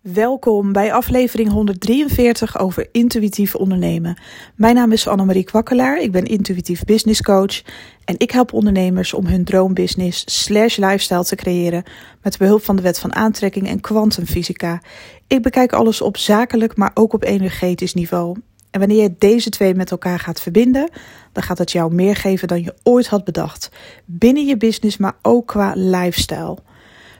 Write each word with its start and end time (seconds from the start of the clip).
Welkom 0.00 0.72
bij 0.72 0.92
aflevering 0.92 1.50
143 1.50 2.58
over 2.58 2.88
intuïtief 2.92 3.54
ondernemen. 3.54 4.20
Mijn 4.54 4.74
naam 4.74 4.92
is 4.92 5.08
Annemarie 5.08 5.44
Kwakkelaar, 5.44 6.00
ik 6.00 6.12
ben 6.12 6.24
intuïtief 6.24 6.84
business 6.84 7.22
coach 7.22 7.62
en 8.04 8.14
ik 8.18 8.30
help 8.30 8.52
ondernemers 8.52 9.12
om 9.12 9.26
hun 9.26 9.44
droombusiness 9.44 10.42
slash 10.42 10.76
lifestyle 10.76 11.24
te 11.24 11.36
creëren 11.36 11.82
met 12.22 12.38
behulp 12.38 12.64
van 12.64 12.76
de 12.76 12.82
wet 12.82 12.98
van 12.98 13.14
aantrekking 13.14 13.68
en 13.68 13.80
kwantumfysica. 13.80 14.82
Ik 15.26 15.42
bekijk 15.42 15.72
alles 15.72 16.00
op 16.00 16.16
zakelijk, 16.16 16.76
maar 16.76 16.90
ook 16.94 17.12
op 17.12 17.24
energetisch 17.24 17.94
niveau. 17.94 18.36
En 18.70 18.80
wanneer 18.80 19.02
je 19.02 19.14
deze 19.18 19.50
twee 19.50 19.74
met 19.74 19.90
elkaar 19.90 20.18
gaat 20.18 20.40
verbinden, 20.40 20.90
dan 21.32 21.42
gaat 21.42 21.58
het 21.58 21.72
jou 21.72 21.94
meer 21.94 22.16
geven 22.16 22.48
dan 22.48 22.62
je 22.62 22.74
ooit 22.82 23.06
had 23.06 23.24
bedacht. 23.24 23.70
Binnen 24.04 24.46
je 24.46 24.56
business, 24.56 24.96
maar 24.96 25.16
ook 25.22 25.46
qua 25.46 25.72
lifestyle. 25.76 26.58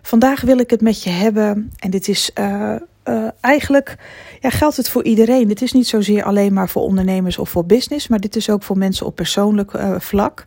Vandaag 0.03 0.41
wil 0.41 0.59
ik 0.59 0.71
het 0.71 0.80
met 0.80 1.03
je 1.03 1.11
hebben. 1.11 1.73
En 1.79 1.91
dit 1.91 2.09
is 2.09 2.30
uh, 2.35 2.75
uh, 3.05 3.29
eigenlijk 3.41 3.96
ja, 4.40 4.50
geldt 4.50 4.76
het 4.76 4.89
voor 4.89 5.04
iedereen. 5.04 5.49
Dit 5.49 5.63
is 5.63 5.73
niet 5.73 5.89
zozeer 5.89 6.25
alleen 6.25 6.53
maar 6.53 6.68
voor 6.68 6.82
ondernemers 6.82 7.39
of 7.39 7.49
voor 7.49 7.67
business, 7.67 8.09
maar 8.09 8.18
dit 8.18 8.36
is 8.36 8.50
ook 8.50 8.63
voor 8.63 8.79
mensen 8.79 9.07
op 9.07 9.14
persoonlijk 9.14 9.73
uh, 9.73 9.95
vlak. 9.99 10.46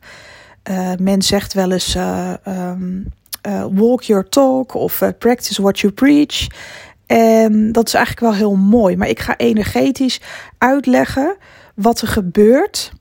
men 0.99 1.21
zegt 1.21 1.53
wel 1.53 1.71
eens: 1.71 1.95
um, 2.47 3.05
walk 3.71 4.01
your 4.01 4.29
talk 4.29 4.73
of 4.73 5.01
practice 5.17 5.61
what 5.61 5.79
you 5.79 5.93
preach. 5.93 6.47
En 7.05 7.71
dat 7.71 7.87
is 7.87 7.93
eigenlijk 7.93 8.25
wel 8.25 8.35
heel 8.35 8.55
mooi. 8.55 8.97
Maar 8.97 9.09
ik 9.09 9.19
ga 9.19 9.37
energetisch 9.37 10.21
uitleggen 10.57 11.37
wat 11.75 12.01
er 12.01 12.07
gebeurt 12.07 12.91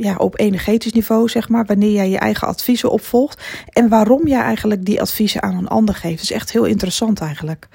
ja, 0.00 0.16
op 0.16 0.38
energetisch 0.38 0.92
niveau, 0.92 1.28
zeg 1.28 1.48
maar, 1.48 1.64
wanneer 1.66 1.92
jij 1.92 2.10
je 2.10 2.18
eigen 2.18 2.48
adviezen 2.48 2.90
opvolgt 2.90 3.42
en 3.68 3.88
waarom 3.88 4.26
jij 4.26 4.40
eigenlijk 4.40 4.84
die 4.84 5.00
adviezen 5.00 5.42
aan 5.42 5.56
een 5.56 5.68
ander 5.68 5.94
geeft. 5.94 6.14
Dat 6.14 6.22
is 6.22 6.30
echt 6.30 6.52
heel 6.52 6.64
interessant 6.64 7.20
eigenlijk. 7.20 7.68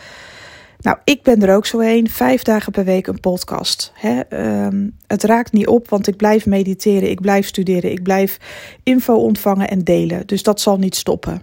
Nou, 0.79 0.97
ik 1.03 1.23
ben 1.23 1.41
er 1.41 1.55
ook 1.55 1.65
zo 1.65 1.79
een, 1.79 2.09
vijf 2.09 2.41
dagen 2.41 2.71
per 2.71 2.85
week 2.85 3.07
een 3.07 3.19
podcast. 3.19 3.91
Hè? 3.93 4.19
Um, 4.65 4.97
het 5.07 5.23
raakt 5.23 5.51
niet 5.51 5.67
op, 5.67 5.89
want 5.89 6.07
ik 6.07 6.17
blijf 6.17 6.45
mediteren, 6.45 7.09
ik 7.09 7.21
blijf 7.21 7.47
studeren, 7.47 7.91
ik 7.91 8.03
blijf 8.03 8.37
info 8.83 9.15
ontvangen 9.15 9.69
en 9.69 9.83
delen. 9.83 10.27
Dus 10.27 10.43
dat 10.43 10.61
zal 10.61 10.77
niet 10.77 10.95
stoppen. 10.95 11.41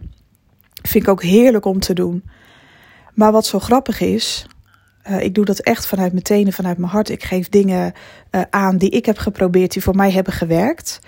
Vind 0.82 1.04
ik 1.04 1.10
ook 1.10 1.22
heerlijk 1.22 1.64
om 1.64 1.80
te 1.80 1.94
doen. 1.94 2.24
Maar 3.14 3.32
wat 3.32 3.46
zo 3.46 3.58
grappig 3.58 4.00
is, 4.00 4.46
uh, 5.08 5.20
ik 5.20 5.34
doe 5.34 5.44
dat 5.44 5.58
echt 5.58 5.86
vanuit 5.86 6.12
mijn 6.12 6.24
tenen, 6.24 6.52
vanuit 6.52 6.78
mijn 6.78 6.92
hart. 6.92 7.08
Ik 7.08 7.24
geef 7.24 7.48
dingen 7.48 7.92
uh, 8.30 8.40
aan 8.50 8.76
die 8.76 8.90
ik 8.90 9.06
heb 9.06 9.18
geprobeerd, 9.18 9.72
die 9.72 9.82
voor 9.82 9.96
mij 9.96 10.10
hebben 10.10 10.32
gewerkt. 10.32 11.00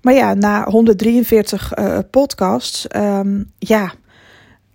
Maar 0.00 0.14
ja, 0.14 0.34
na 0.34 0.64
143 0.64 1.76
uh, 1.78 1.96
eh, 1.96 2.04
podcasts, 2.10 2.86
um, 2.96 3.50
ja, 3.58 3.92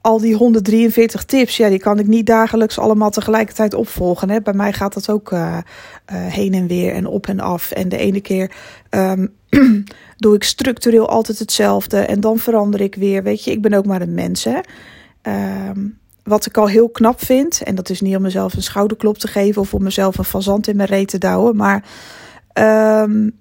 al 0.01 0.19
die 0.19 0.35
143 0.35 1.25
tips, 1.25 1.57
ja, 1.57 1.69
die 1.69 1.79
kan 1.79 1.99
ik 1.99 2.07
niet 2.07 2.25
dagelijks 2.25 2.79
allemaal 2.79 3.09
tegelijkertijd 3.09 3.73
opvolgen. 3.73 4.29
Hè. 4.29 4.41
Bij 4.41 4.53
mij 4.53 4.73
gaat 4.73 4.93
dat 4.93 5.09
ook 5.09 5.35
heen 6.11 6.53
en 6.53 6.67
weer 6.67 6.93
en 6.93 7.05
op 7.05 7.27
en 7.27 7.39
af. 7.39 7.71
En 7.71 7.89
de 7.89 7.97
ene 7.97 8.21
keer 8.21 8.51
um, 8.89 9.33
doe 10.17 10.35
ik 10.35 10.43
structureel 10.43 11.09
altijd 11.09 11.39
hetzelfde 11.39 11.99
en 11.99 12.19
dan 12.19 12.39
verander 12.39 12.81
ik 12.81 12.95
weer. 12.95 13.23
Weet 13.23 13.43
je, 13.43 13.51
ik 13.51 13.61
ben 13.61 13.73
ook 13.73 13.85
maar 13.85 14.01
een 14.01 14.13
mens, 14.13 14.43
hè. 14.43 14.59
Um, 15.69 15.99
wat 16.27 16.45
ik 16.45 16.57
al 16.57 16.67
heel 16.67 16.89
knap 16.89 17.25
vind, 17.25 17.61
en 17.63 17.75
dat 17.75 17.89
is 17.89 18.01
niet 18.01 18.15
om 18.15 18.21
mezelf 18.21 18.53
een 18.53 18.63
schouderklop 18.63 19.17
te 19.17 19.27
geven 19.27 19.61
of 19.61 19.73
om 19.73 19.83
mezelf 19.83 20.17
een 20.17 20.23
fazant 20.23 20.67
in 20.67 20.75
mijn 20.75 20.89
reet 20.89 21.07
te 21.07 21.17
douwen, 21.17 21.55
maar 21.55 21.83
um, 22.53 23.39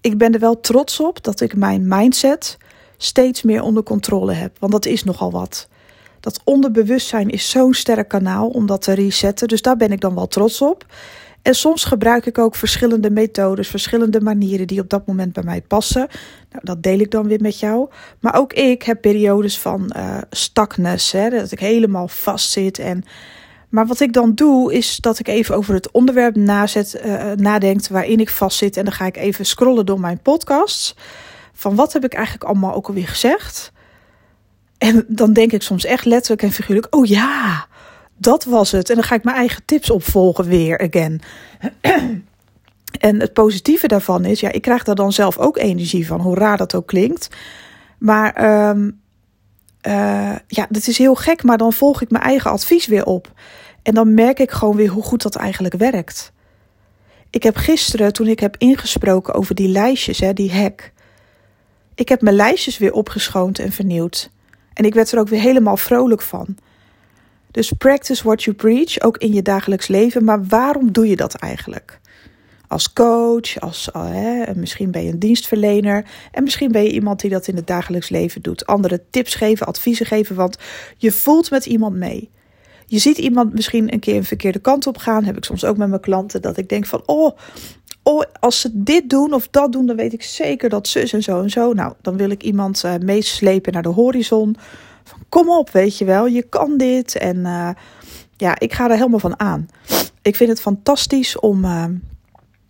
ik 0.00 0.18
ben 0.18 0.34
er 0.34 0.40
wel 0.40 0.60
trots 0.60 1.00
op 1.00 1.22
dat 1.22 1.40
ik 1.40 1.56
mijn 1.56 1.88
mindset 1.88 2.56
steeds 2.96 3.42
meer 3.42 3.62
onder 3.62 3.82
controle 3.82 4.32
heb. 4.32 4.56
Want 4.58 4.72
dat 4.72 4.86
is 4.86 5.04
nogal 5.04 5.30
wat. 5.30 5.68
Dat 6.20 6.40
onderbewustzijn 6.44 7.30
is 7.30 7.50
zo'n 7.50 7.74
sterk 7.74 8.08
kanaal 8.08 8.48
om 8.48 8.66
dat 8.66 8.82
te 8.82 8.92
resetten. 8.92 9.48
Dus 9.48 9.62
daar 9.62 9.76
ben 9.76 9.92
ik 9.92 10.00
dan 10.00 10.14
wel 10.14 10.26
trots 10.26 10.62
op. 10.62 10.86
En 11.48 11.54
soms 11.54 11.84
gebruik 11.84 12.26
ik 12.26 12.38
ook 12.38 12.54
verschillende 12.54 13.10
methodes, 13.10 13.68
verschillende 13.68 14.20
manieren 14.20 14.66
die 14.66 14.80
op 14.80 14.88
dat 14.88 15.06
moment 15.06 15.32
bij 15.32 15.42
mij 15.42 15.62
passen. 15.62 16.08
Nou, 16.50 16.64
dat 16.64 16.82
deel 16.82 16.98
ik 16.98 17.10
dan 17.10 17.26
weer 17.26 17.40
met 17.40 17.58
jou. 17.58 17.88
Maar 18.20 18.34
ook 18.36 18.52
ik 18.52 18.82
heb 18.82 19.00
periodes 19.00 19.58
van 19.58 19.92
uh, 19.96 20.18
hè, 21.10 21.30
dat 21.30 21.52
ik 21.52 21.60
helemaal 21.60 22.08
vast 22.08 22.50
zit. 22.50 22.78
En, 22.78 23.04
maar 23.68 23.86
wat 23.86 24.00
ik 24.00 24.12
dan 24.12 24.34
doe, 24.34 24.74
is 24.74 24.96
dat 24.96 25.18
ik 25.18 25.28
even 25.28 25.56
over 25.56 25.74
het 25.74 25.90
onderwerp 25.90 26.36
nazet, 26.36 27.00
uh, 27.04 27.32
nadenk 27.32 27.86
waarin 27.86 28.20
ik 28.20 28.30
vastzit. 28.30 28.76
En 28.76 28.84
dan 28.84 28.92
ga 28.92 29.06
ik 29.06 29.16
even 29.16 29.46
scrollen 29.46 29.86
door 29.86 30.00
mijn 30.00 30.22
podcasts. 30.22 30.96
Van 31.52 31.74
wat 31.74 31.92
heb 31.92 32.04
ik 32.04 32.12
eigenlijk 32.14 32.44
allemaal 32.44 32.74
ook 32.74 32.88
alweer 32.88 33.08
gezegd? 33.08 33.72
En 34.78 35.04
dan 35.08 35.32
denk 35.32 35.52
ik 35.52 35.62
soms 35.62 35.84
echt 35.84 36.04
letterlijk 36.04 36.42
en 36.42 36.52
figuurlijk: 36.52 36.94
oh 36.94 37.06
ja, 37.06 37.67
dat 38.18 38.44
was 38.44 38.70
het. 38.70 38.88
En 38.88 38.94
dan 38.94 39.04
ga 39.04 39.14
ik 39.14 39.24
mijn 39.24 39.36
eigen 39.36 39.62
tips 39.64 39.90
opvolgen 39.90 40.44
weer 40.44 40.78
again. 40.80 41.20
en 43.08 43.20
het 43.20 43.32
positieve 43.32 43.88
daarvan 43.88 44.24
is, 44.24 44.40
ja, 44.40 44.52
ik 44.52 44.62
krijg 44.62 44.84
daar 44.84 44.94
dan 44.94 45.12
zelf 45.12 45.38
ook 45.38 45.56
energie 45.56 46.06
van, 46.06 46.20
hoe 46.20 46.34
raar 46.34 46.56
dat 46.56 46.74
ook 46.74 46.86
klinkt. 46.86 47.28
Maar 47.98 48.68
um, 48.68 49.00
uh, 49.82 50.36
ja, 50.46 50.66
dat 50.68 50.86
is 50.86 50.98
heel 50.98 51.14
gek, 51.14 51.42
maar 51.42 51.58
dan 51.58 51.72
volg 51.72 52.02
ik 52.02 52.10
mijn 52.10 52.24
eigen 52.24 52.50
advies 52.50 52.86
weer 52.86 53.04
op. 53.04 53.32
En 53.82 53.94
dan 53.94 54.14
merk 54.14 54.38
ik 54.38 54.50
gewoon 54.50 54.76
weer 54.76 54.88
hoe 54.88 55.02
goed 55.02 55.22
dat 55.22 55.36
eigenlijk 55.36 55.74
werkt. 55.74 56.32
Ik 57.30 57.42
heb 57.42 57.56
gisteren, 57.56 58.12
toen 58.12 58.26
ik 58.26 58.40
heb 58.40 58.56
ingesproken 58.58 59.34
over 59.34 59.54
die 59.54 59.68
lijstjes, 59.68 60.18
hè, 60.18 60.32
die 60.32 60.52
hack. 60.52 60.92
Ik 61.94 62.08
heb 62.08 62.20
mijn 62.20 62.36
lijstjes 62.36 62.78
weer 62.78 62.92
opgeschoond 62.92 63.58
en 63.58 63.72
vernieuwd. 63.72 64.30
En 64.72 64.84
ik 64.84 64.94
werd 64.94 65.12
er 65.12 65.18
ook 65.18 65.28
weer 65.28 65.40
helemaal 65.40 65.76
vrolijk 65.76 66.22
van. 66.22 66.56
Dus 67.58 67.72
practice 67.72 68.22
what 68.22 68.42
you 68.42 68.56
preach, 68.56 69.00
ook 69.00 69.16
in 69.16 69.32
je 69.32 69.42
dagelijks 69.42 69.86
leven. 69.86 70.24
Maar 70.24 70.44
waarom 70.44 70.92
doe 70.92 71.08
je 71.08 71.16
dat 71.16 71.34
eigenlijk? 71.34 72.00
Als 72.68 72.92
coach, 72.92 73.60
als, 73.60 73.90
eh, 73.90 74.04
hè, 74.10 74.54
misschien 74.54 74.90
ben 74.90 75.04
je 75.04 75.12
een 75.12 75.18
dienstverlener 75.18 76.04
en 76.32 76.42
misschien 76.42 76.72
ben 76.72 76.82
je 76.82 76.92
iemand 76.92 77.20
die 77.20 77.30
dat 77.30 77.48
in 77.48 77.56
het 77.56 77.66
dagelijks 77.66 78.08
leven 78.08 78.42
doet. 78.42 78.66
Andere 78.66 79.00
tips 79.10 79.34
geven, 79.34 79.66
adviezen 79.66 80.06
geven, 80.06 80.36
want 80.36 80.58
je 80.96 81.12
voelt 81.12 81.50
met 81.50 81.66
iemand 81.66 81.96
mee. 81.96 82.30
Je 82.86 82.98
ziet 82.98 83.18
iemand 83.18 83.54
misschien 83.54 83.92
een 83.92 84.00
keer 84.00 84.16
een 84.16 84.24
verkeerde 84.24 84.58
kant 84.58 84.86
op 84.86 84.96
gaan. 84.96 85.24
Heb 85.24 85.36
ik 85.36 85.44
soms 85.44 85.64
ook 85.64 85.76
met 85.76 85.88
mijn 85.88 86.00
klanten 86.00 86.42
dat 86.42 86.56
ik 86.56 86.68
denk 86.68 86.86
van, 86.86 87.02
oh, 87.06 87.36
oh, 88.02 88.22
als 88.40 88.60
ze 88.60 88.70
dit 88.72 89.10
doen 89.10 89.32
of 89.32 89.48
dat 89.48 89.72
doen, 89.72 89.86
dan 89.86 89.96
weet 89.96 90.12
ik 90.12 90.22
zeker 90.22 90.68
dat 90.68 90.88
zus 90.88 91.12
en 91.12 91.22
zo 91.22 91.42
en 91.42 91.50
zo. 91.50 91.72
Nou, 91.72 91.92
dan 92.02 92.16
wil 92.16 92.30
ik 92.30 92.42
iemand 92.42 92.82
uh, 92.84 92.94
meeslepen 92.96 93.72
naar 93.72 93.82
de 93.82 93.88
horizon 93.88 94.56
kom 95.28 95.50
op, 95.50 95.70
weet 95.70 95.98
je 95.98 96.04
wel, 96.04 96.26
je 96.26 96.42
kan 96.42 96.76
dit. 96.76 97.16
En 97.16 97.36
uh, 97.36 97.70
ja, 98.36 98.58
ik 98.58 98.72
ga 98.72 98.84
er 98.84 98.96
helemaal 98.96 99.18
van 99.18 99.40
aan. 99.40 99.68
Ik 100.22 100.36
vind 100.36 100.50
het 100.50 100.60
fantastisch 100.60 101.38
om 101.38 101.64
uh, 101.64 101.84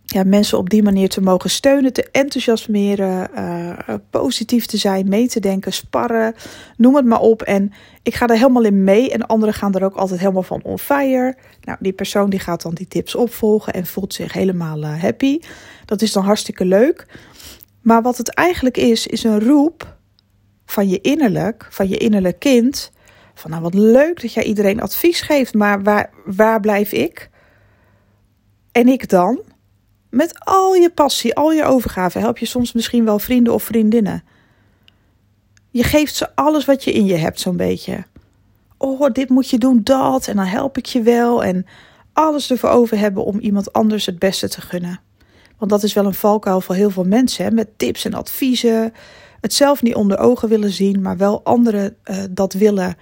ja, 0.05 0.23
mensen 0.23 0.57
op 0.57 0.69
die 0.69 0.83
manier 0.83 1.09
te 1.09 1.21
mogen 1.21 1.49
steunen, 1.49 1.93
te 1.93 2.09
enthousiasmeren, 2.11 3.29
uh, 3.35 3.95
positief 4.09 4.65
te 4.65 4.77
zijn, 4.77 5.09
mee 5.09 5.27
te 5.27 5.39
denken, 5.39 5.73
sparren, 5.73 6.35
noem 6.77 6.95
het 6.95 7.05
maar 7.05 7.19
op. 7.19 7.41
En 7.41 7.73
ik 8.03 8.15
ga 8.15 8.27
er 8.27 8.35
helemaal 8.35 8.63
in 8.63 8.83
mee 8.83 9.11
en 9.11 9.27
anderen 9.27 9.55
gaan 9.55 9.73
er 9.73 9.83
ook 9.83 9.95
altijd 9.95 10.19
helemaal 10.19 10.43
van 10.43 10.63
on 10.63 10.79
fire. 10.79 11.35
Nou, 11.61 11.77
die 11.81 11.93
persoon 11.93 12.29
die 12.29 12.39
gaat 12.39 12.61
dan 12.61 12.73
die 12.73 12.87
tips 12.87 13.15
opvolgen 13.15 13.73
en 13.73 13.85
voelt 13.85 14.13
zich 14.13 14.33
helemaal 14.33 14.85
happy. 14.85 15.39
Dat 15.85 16.01
is 16.01 16.11
dan 16.11 16.23
hartstikke 16.23 16.65
leuk. 16.65 17.05
Maar 17.81 18.01
wat 18.01 18.17
het 18.17 18.33
eigenlijk 18.33 18.77
is, 18.77 19.07
is 19.07 19.23
een 19.23 19.39
roep 19.39 19.97
van 20.69 20.89
je 20.89 21.01
innerlijk, 21.01 21.67
van 21.69 21.89
je 21.89 21.97
innerlijk 21.97 22.39
kind. 22.39 22.91
Van 23.33 23.49
nou 23.51 23.63
wat 23.63 23.73
leuk 23.73 24.21
dat 24.21 24.33
jij 24.33 24.43
iedereen 24.43 24.81
advies 24.81 25.21
geeft, 25.21 25.53
maar 25.53 25.83
waar, 25.83 26.09
waar 26.25 26.59
blijf 26.59 26.91
ik? 26.91 27.29
En 28.71 28.87
ik 28.87 29.09
dan? 29.09 29.39
Met 30.09 30.39
al 30.39 30.73
je 30.73 30.89
passie, 30.89 31.35
al 31.35 31.51
je 31.51 31.63
overgave 31.63 32.19
help 32.19 32.37
je 32.37 32.45
soms 32.45 32.73
misschien 32.73 33.05
wel 33.05 33.19
vrienden 33.19 33.53
of 33.53 33.63
vriendinnen. 33.63 34.23
Je 35.69 35.83
geeft 35.83 36.15
ze 36.15 36.35
alles 36.35 36.65
wat 36.65 36.83
je 36.83 36.91
in 36.91 37.05
je 37.05 37.15
hebt, 37.15 37.39
zo'n 37.39 37.57
beetje. 37.57 38.05
Oh, 38.77 39.11
dit 39.11 39.29
moet 39.29 39.49
je 39.49 39.57
doen, 39.57 39.81
dat. 39.83 40.27
En 40.27 40.35
dan 40.35 40.45
help 40.45 40.77
ik 40.77 40.85
je 40.85 41.01
wel. 41.01 41.43
En 41.43 41.65
alles 42.13 42.51
ervoor 42.51 42.69
over 42.69 42.97
hebben 42.97 43.23
om 43.23 43.39
iemand 43.39 43.73
anders 43.73 44.05
het 44.05 44.19
beste 44.19 44.49
te 44.49 44.61
gunnen. 44.61 44.99
Want 45.57 45.71
dat 45.71 45.83
is 45.83 45.93
wel 45.93 46.05
een 46.05 46.13
valkuil 46.13 46.61
voor 46.61 46.75
heel 46.75 46.89
veel 46.89 47.03
mensen, 47.03 47.45
hè? 47.45 47.51
met 47.51 47.77
tips 47.77 48.05
en 48.05 48.13
adviezen 48.13 48.93
het 49.41 49.53
zelf 49.53 49.81
niet 49.81 49.95
onder 49.95 50.17
ogen 50.17 50.49
willen 50.49 50.71
zien, 50.71 51.01
maar 51.01 51.17
wel 51.17 51.43
anderen 51.43 51.95
uh, 52.05 52.17
dat 52.29 52.53
willen, 52.53 52.97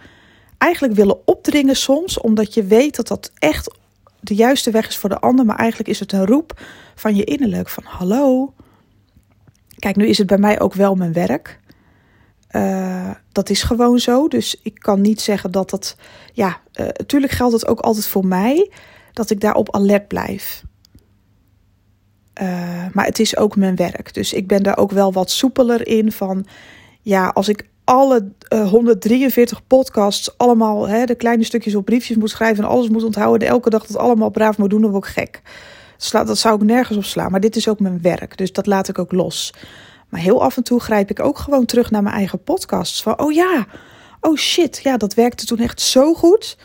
eigenlijk 0.57 0.93
willen 0.93 1.27
opdringen 1.27 1.75
soms, 1.75 2.19
omdat 2.19 2.53
je 2.53 2.63
weet 2.63 2.95
dat 2.95 3.07
dat 3.07 3.31
echt 3.35 3.75
de 4.19 4.35
juiste 4.35 4.71
weg 4.71 4.87
is 4.87 4.97
voor 4.97 5.09
de 5.09 5.19
ander, 5.19 5.45
maar 5.45 5.57
eigenlijk 5.57 5.89
is 5.89 5.99
het 5.99 6.11
een 6.11 6.25
roep 6.25 6.61
van 6.95 7.15
je 7.15 7.23
innerlijk, 7.23 7.69
van 7.69 7.83
hallo. 7.83 8.53
Kijk, 9.75 9.95
nu 9.95 10.07
is 10.07 10.17
het 10.17 10.27
bij 10.27 10.37
mij 10.37 10.59
ook 10.59 10.73
wel 10.73 10.95
mijn 10.95 11.13
werk. 11.13 11.59
Uh, 12.51 13.11
dat 13.31 13.49
is 13.49 13.63
gewoon 13.63 13.99
zo, 13.99 14.27
dus 14.27 14.59
ik 14.61 14.79
kan 14.79 15.01
niet 15.01 15.21
zeggen 15.21 15.51
dat 15.51 15.69
dat, 15.69 15.95
ja, 16.33 16.61
natuurlijk 16.73 17.31
geldt 17.31 17.53
het 17.53 17.67
ook 17.67 17.79
altijd 17.79 18.07
voor 18.07 18.25
mij, 18.25 18.71
dat 19.13 19.29
ik 19.29 19.39
daarop 19.39 19.75
alert 19.75 20.07
blijf. 20.07 20.63
Uh, 22.41 22.47
maar 22.93 23.05
het 23.05 23.19
is 23.19 23.37
ook 23.37 23.55
mijn 23.55 23.75
werk. 23.75 24.13
Dus 24.13 24.33
ik 24.33 24.47
ben 24.47 24.63
daar 24.63 24.77
ook 24.77 24.91
wel 24.91 25.13
wat 25.13 25.31
soepeler 25.31 25.87
in 25.87 26.11
van. 26.11 26.45
Ja, 27.01 27.27
als 27.27 27.49
ik 27.49 27.67
alle 27.83 28.31
143 28.49 29.67
podcasts 29.67 30.37
allemaal 30.37 30.87
hè, 30.87 31.05
de 31.05 31.15
kleine 31.15 31.43
stukjes 31.43 31.75
op 31.75 31.85
briefjes 31.85 32.17
moet 32.17 32.29
schrijven 32.29 32.63
en 32.63 32.69
alles 32.69 32.89
moet 32.89 33.03
onthouden. 33.03 33.47
elke 33.47 33.69
dag 33.69 33.85
dat 33.85 33.97
allemaal 33.97 34.29
braaf 34.29 34.57
moet 34.57 34.69
doen, 34.69 34.81
dan 34.81 34.91
word 34.91 35.05
ik 35.05 35.11
gek. 35.11 35.41
Dat 36.11 36.37
zou 36.37 36.55
ik 36.55 36.61
nergens 36.61 36.97
op 36.97 37.03
slaan. 37.03 37.31
Maar 37.31 37.39
dit 37.39 37.55
is 37.55 37.67
ook 37.67 37.79
mijn 37.79 38.01
werk, 38.01 38.37
dus 38.37 38.53
dat 38.53 38.65
laat 38.65 38.87
ik 38.87 38.99
ook 38.99 39.11
los. 39.11 39.53
Maar 40.09 40.21
heel 40.21 40.43
af 40.43 40.57
en 40.57 40.63
toe 40.63 40.79
grijp 40.79 41.09
ik 41.09 41.19
ook 41.19 41.37
gewoon 41.37 41.65
terug 41.65 41.91
naar 41.91 42.03
mijn 42.03 42.15
eigen 42.15 42.43
podcasts. 42.43 43.01
Van, 43.01 43.19
oh 43.19 43.33
ja, 43.33 43.65
oh 44.21 44.35
shit, 44.35 44.79
ja, 44.83 44.97
dat 44.97 45.13
werkte 45.13 45.45
toen 45.45 45.59
echt 45.59 45.81
zo 45.81 46.13
goed. 46.13 46.57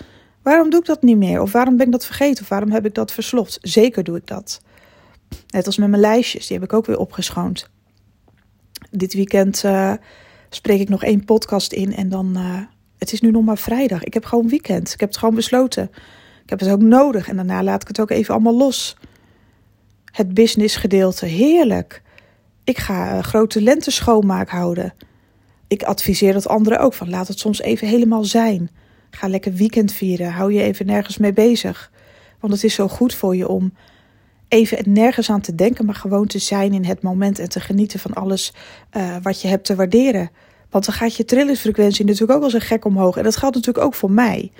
Waarom 0.42 0.70
doe 0.70 0.80
ik 0.80 0.86
dat 0.86 1.02
niet 1.02 1.16
meer? 1.16 1.40
Of 1.40 1.52
waarom 1.52 1.76
ben 1.76 1.86
ik 1.86 1.92
dat 1.92 2.06
vergeten? 2.06 2.42
Of 2.42 2.48
waarom 2.48 2.70
heb 2.70 2.86
ik 2.86 2.94
dat 2.94 3.12
versloft? 3.12 3.58
Zeker 3.60 4.04
doe 4.04 4.16
ik 4.16 4.26
dat. 4.26 4.60
Net 5.50 5.66
als 5.66 5.76
met 5.76 5.88
mijn 5.88 6.02
lijstjes, 6.02 6.46
die 6.46 6.56
heb 6.58 6.66
ik 6.66 6.72
ook 6.72 6.86
weer 6.86 6.98
opgeschoond. 6.98 7.70
Dit 8.90 9.14
weekend 9.14 9.62
uh, 9.64 9.92
spreek 10.48 10.80
ik 10.80 10.88
nog 10.88 11.04
één 11.04 11.24
podcast 11.24 11.72
in 11.72 11.94
en 11.94 12.08
dan. 12.08 12.32
Uh, 12.36 12.60
het 12.98 13.12
is 13.12 13.20
nu 13.20 13.30
nog 13.30 13.44
maar 13.44 13.58
vrijdag. 13.58 14.04
Ik 14.04 14.14
heb 14.14 14.24
gewoon 14.24 14.48
weekend. 14.48 14.92
Ik 14.92 15.00
heb 15.00 15.08
het 15.08 15.18
gewoon 15.18 15.34
besloten. 15.34 15.90
Ik 16.42 16.50
heb 16.50 16.60
het 16.60 16.70
ook 16.70 16.80
nodig 16.80 17.28
en 17.28 17.36
daarna 17.36 17.62
laat 17.62 17.82
ik 17.82 17.88
het 17.88 18.00
ook 18.00 18.10
even 18.10 18.34
allemaal 18.34 18.56
los. 18.56 18.96
Het 20.04 20.34
business 20.34 20.76
gedeelte, 20.76 21.26
heerlijk. 21.26 22.02
Ik 22.64 22.78
ga 22.78 23.16
uh, 23.16 23.22
grote 23.22 23.62
lente 23.62 23.90
schoonmaak 23.90 24.48
houden. 24.48 24.94
Ik 25.68 25.82
adviseer 25.82 26.32
dat 26.32 26.48
anderen 26.48 26.80
ook 26.80 26.94
van 26.94 27.10
laat 27.10 27.28
het 27.28 27.38
soms 27.38 27.60
even 27.60 27.88
helemaal 27.88 28.24
zijn. 28.24 28.70
Ga 29.10 29.28
lekker 29.28 29.52
weekend 29.52 29.92
vieren. 29.92 30.32
Hou 30.32 30.52
je 30.52 30.62
even 30.62 30.86
nergens 30.86 31.18
mee 31.18 31.32
bezig. 31.32 31.90
Want 32.40 32.52
het 32.52 32.64
is 32.64 32.74
zo 32.74 32.88
goed 32.88 33.14
voor 33.14 33.36
je 33.36 33.48
om 33.48 33.72
even 34.52 34.92
nergens 34.92 35.30
aan 35.30 35.40
te 35.40 35.54
denken, 35.54 35.84
maar 35.84 35.94
gewoon 35.94 36.26
te 36.26 36.38
zijn 36.38 36.72
in 36.72 36.84
het 36.84 37.02
moment 37.02 37.38
en 37.38 37.48
te 37.48 37.60
genieten 37.60 38.00
van 38.00 38.12
alles 38.12 38.52
uh, 38.96 39.16
wat 39.22 39.40
je 39.40 39.48
hebt 39.48 39.64
te 39.64 39.74
waarderen. 39.74 40.30
Want 40.70 40.84
dan 40.84 40.94
gaat 40.94 41.16
je 41.16 41.24
trillingsfrequentie 41.24 42.04
natuurlijk 42.04 42.32
ook 42.32 42.44
wel 42.44 42.54
eens 42.54 42.64
gek 42.64 42.84
omhoog. 42.84 43.16
En 43.16 43.22
dat 43.22 43.36
geldt 43.36 43.54
natuurlijk 43.54 43.84
ook 43.84 43.94
voor 43.94 44.10
mij. 44.10 44.52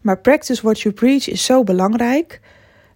Maar 0.00 0.18
practice 0.18 0.62
what 0.62 0.80
you 0.80 0.94
preach 0.94 1.28
is 1.28 1.44
zo 1.44 1.64
belangrijk. 1.64 2.40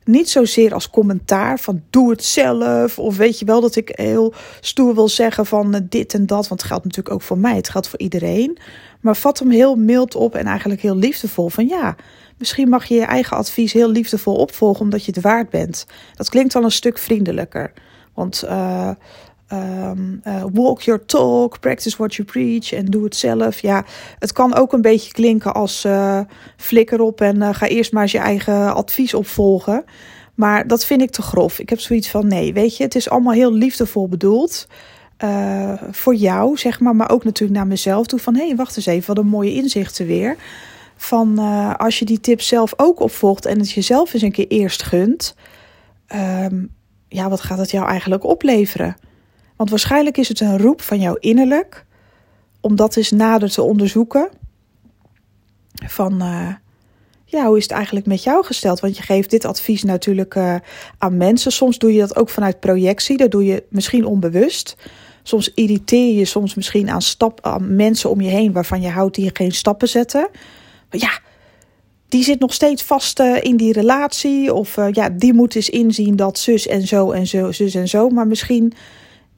Niet 0.04 0.30
zozeer 0.30 0.74
als 0.74 0.90
commentaar 0.90 1.58
van 1.58 1.82
doe 1.90 2.10
het 2.10 2.24
zelf. 2.24 2.98
Of 2.98 3.16
weet 3.16 3.38
je 3.38 3.44
wel 3.44 3.60
dat 3.60 3.76
ik 3.76 3.92
heel 3.94 4.34
stoer 4.60 4.94
wil 4.94 5.08
zeggen 5.08 5.46
van 5.46 5.74
eh, 5.74 5.80
dit 5.88 6.14
en 6.14 6.26
dat. 6.26 6.48
Want 6.48 6.60
het 6.60 6.70
geldt 6.70 6.84
natuurlijk 6.84 7.14
ook 7.14 7.22
voor 7.22 7.38
mij. 7.38 7.56
Het 7.56 7.68
geldt 7.68 7.88
voor 7.88 7.98
iedereen. 7.98 8.58
Maar 9.00 9.16
vat 9.16 9.38
hem 9.38 9.50
heel 9.50 9.76
mild 9.76 10.14
op 10.14 10.34
en 10.34 10.46
eigenlijk 10.46 10.80
heel 10.80 10.96
liefdevol. 10.96 11.48
Van 11.48 11.66
ja, 11.66 11.96
misschien 12.38 12.68
mag 12.68 12.84
je 12.84 12.94
je 12.94 13.04
eigen 13.04 13.36
advies 13.36 13.72
heel 13.72 13.90
liefdevol 13.90 14.34
opvolgen 14.34 14.82
omdat 14.82 15.04
je 15.04 15.12
het 15.14 15.22
waard 15.22 15.50
bent. 15.50 15.86
Dat 16.14 16.28
klinkt 16.28 16.52
dan 16.52 16.64
een 16.64 16.70
stuk 16.70 16.98
vriendelijker. 16.98 17.72
Want 18.14 18.44
uh, 18.44 18.90
um, 19.54 20.20
uh, 20.24 20.44
walk 20.52 20.80
your 20.80 21.04
talk, 21.04 21.60
practice 21.60 21.96
what 21.96 22.14
you 22.14 22.28
preach 22.28 22.72
en 22.72 22.84
doe 22.84 23.04
het 23.04 23.16
zelf. 23.16 23.60
Ja, 23.60 23.84
het 24.18 24.32
kan 24.32 24.54
ook 24.54 24.72
een 24.72 24.82
beetje 24.82 25.12
klinken 25.12 25.54
als 25.54 25.84
uh, 25.84 26.20
flikker 26.56 27.00
op 27.00 27.20
en 27.20 27.54
ga 27.54 27.66
eerst 27.66 27.92
maar 27.92 28.02
eens 28.02 28.12
je 28.12 28.18
eigen 28.18 28.74
advies 28.74 29.14
opvolgen. 29.14 29.84
Maar 30.34 30.66
dat 30.66 30.84
vind 30.84 31.02
ik 31.02 31.10
te 31.10 31.22
grof. 31.22 31.58
Ik 31.58 31.68
heb 31.68 31.80
zoiets 31.80 32.10
van: 32.10 32.26
nee, 32.26 32.52
weet 32.52 32.76
je, 32.76 32.82
het 32.82 32.94
is 32.94 33.10
allemaal 33.10 33.32
heel 33.32 33.52
liefdevol 33.52 34.08
bedoeld. 34.08 34.66
Voor 35.90 36.14
jou, 36.14 36.56
zeg 36.56 36.80
maar, 36.80 36.96
maar 36.96 37.10
ook 37.10 37.24
natuurlijk 37.24 37.58
naar 37.58 37.66
mezelf 37.66 38.06
toe. 38.06 38.18
Van 38.18 38.36
hé, 38.36 38.46
hey, 38.46 38.56
wacht 38.56 38.76
eens 38.76 38.86
even, 38.86 39.14
wat 39.14 39.24
een 39.24 39.30
mooie 39.30 39.54
inzichten 39.54 40.06
weer. 40.06 40.36
Van 40.96 41.38
als 41.76 41.98
je 41.98 42.04
die 42.04 42.20
tips 42.20 42.46
zelf 42.46 42.72
ook 42.76 43.00
opvolgt 43.00 43.46
en 43.46 43.58
het 43.58 43.70
jezelf 43.70 44.14
eens 44.14 44.22
een 44.22 44.32
keer 44.32 44.48
eerst 44.48 44.82
gunt. 44.82 45.34
Um, 46.14 46.70
ja, 47.08 47.28
wat 47.28 47.40
gaat 47.40 47.58
het 47.58 47.70
jou 47.70 47.86
eigenlijk 47.86 48.24
opleveren? 48.24 48.96
Want 49.56 49.70
waarschijnlijk 49.70 50.16
is 50.16 50.28
het 50.28 50.40
een 50.40 50.58
roep 50.58 50.80
van 50.80 51.00
jouw 51.00 51.14
innerlijk 51.14 51.84
om 52.60 52.76
dat 52.76 52.96
eens 52.96 53.10
nader 53.10 53.50
te 53.50 53.62
onderzoeken. 53.62 54.28
Van 55.86 56.22
uh, 56.22 56.48
ja, 57.24 57.46
hoe 57.46 57.56
is 57.56 57.62
het 57.62 57.72
eigenlijk 57.72 58.06
met 58.06 58.22
jou 58.22 58.44
gesteld? 58.44 58.80
Want 58.80 58.96
je 58.96 59.02
geeft 59.02 59.30
dit 59.30 59.44
advies 59.44 59.82
natuurlijk 59.82 60.34
uh, 60.34 60.54
aan 60.98 61.16
mensen. 61.16 61.52
Soms 61.52 61.78
doe 61.78 61.92
je 61.92 62.00
dat 62.00 62.16
ook 62.16 62.28
vanuit 62.28 62.60
projectie. 62.60 63.16
Dat 63.16 63.30
doe 63.30 63.44
je 63.44 63.64
misschien 63.68 64.04
onbewust. 64.04 64.76
Soms 65.22 65.54
irriteer 65.54 66.14
je 66.14 66.24
soms 66.24 66.54
misschien 66.54 66.90
aan, 66.90 67.76
mensen 67.76 68.10
om 68.10 68.20
je 68.20 68.30
heen 68.30 68.52
waarvan 68.52 68.80
je 68.80 68.88
houdt 68.88 69.14
die 69.14 69.30
geen 69.32 69.52
stappen 69.52 69.88
zetten. 69.88 70.28
Maar 70.90 71.00
ja, 71.00 71.18
die 72.08 72.24
zit 72.24 72.40
nog 72.40 72.52
steeds 72.52 72.82
vast 72.82 73.20
uh, 73.20 73.42
in 73.42 73.56
die 73.56 73.72
relatie. 73.72 74.54
Of 74.54 74.76
ja, 74.90 75.10
die 75.10 75.32
moet 75.34 75.54
eens 75.54 75.70
inzien 75.70 76.16
dat 76.16 76.38
zus 76.38 76.66
en 76.66 76.86
zo 76.86 77.10
en 77.10 77.26
zo, 77.26 77.52
zus 77.52 77.74
en 77.74 77.88
zo. 77.88 78.08
Maar 78.08 78.26
misschien 78.26 78.72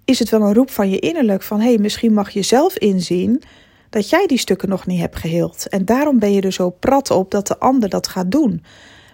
is 0.06 0.18
het 0.18 0.30
wel 0.30 0.42
een 0.42 0.54
roep 0.54 0.70
van 0.70 0.90
je 0.90 0.98
innerlijk 0.98 1.42
van 1.42 1.60
hé, 1.60 1.68
hey, 1.68 1.78
misschien 1.78 2.12
mag 2.12 2.30
je 2.30 2.42
zelf 2.42 2.78
inzien 2.78 3.42
dat 3.90 4.10
jij 4.10 4.26
die 4.26 4.38
stukken 4.38 4.68
nog 4.68 4.86
niet 4.86 5.00
hebt 5.00 5.16
geheeld. 5.16 5.68
En 5.68 5.84
daarom 5.84 6.18
ben 6.18 6.32
je 6.32 6.40
er 6.40 6.52
zo 6.52 6.70
prat 6.70 7.10
op 7.10 7.30
dat 7.30 7.46
de 7.46 7.58
ander 7.58 7.88
dat 7.88 8.08
gaat 8.08 8.30
doen. 8.30 8.64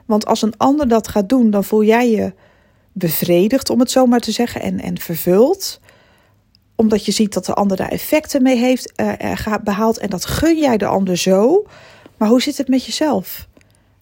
Want 0.06 0.26
als 0.26 0.42
een 0.42 0.56
ander 0.56 0.88
dat 0.88 1.08
gaat 1.08 1.28
doen, 1.28 1.50
dan 1.50 1.64
voel 1.64 1.84
jij 1.84 2.10
je 2.10 2.32
bevredigd, 2.92 3.70
om 3.70 3.80
het 3.80 3.90
zo 3.90 4.06
maar 4.06 4.20
te 4.20 4.32
zeggen, 4.32 4.60
en, 4.60 4.80
en 4.80 4.98
vervuld 4.98 5.80
omdat 6.82 7.04
je 7.04 7.12
ziet 7.12 7.32
dat 7.32 7.46
de 7.46 7.54
ander 7.54 7.76
daar 7.76 7.88
effecten 7.88 8.42
mee 8.42 8.56
heeft 8.56 8.92
uh, 9.00 9.54
behaald. 9.64 9.98
En 9.98 10.10
dat 10.10 10.24
gun 10.24 10.58
jij 10.58 10.76
de 10.76 10.86
ander 10.86 11.16
zo. 11.16 11.66
Maar 12.16 12.28
hoe 12.28 12.42
zit 12.42 12.56
het 12.56 12.68
met 12.68 12.84
jezelf? 12.84 13.48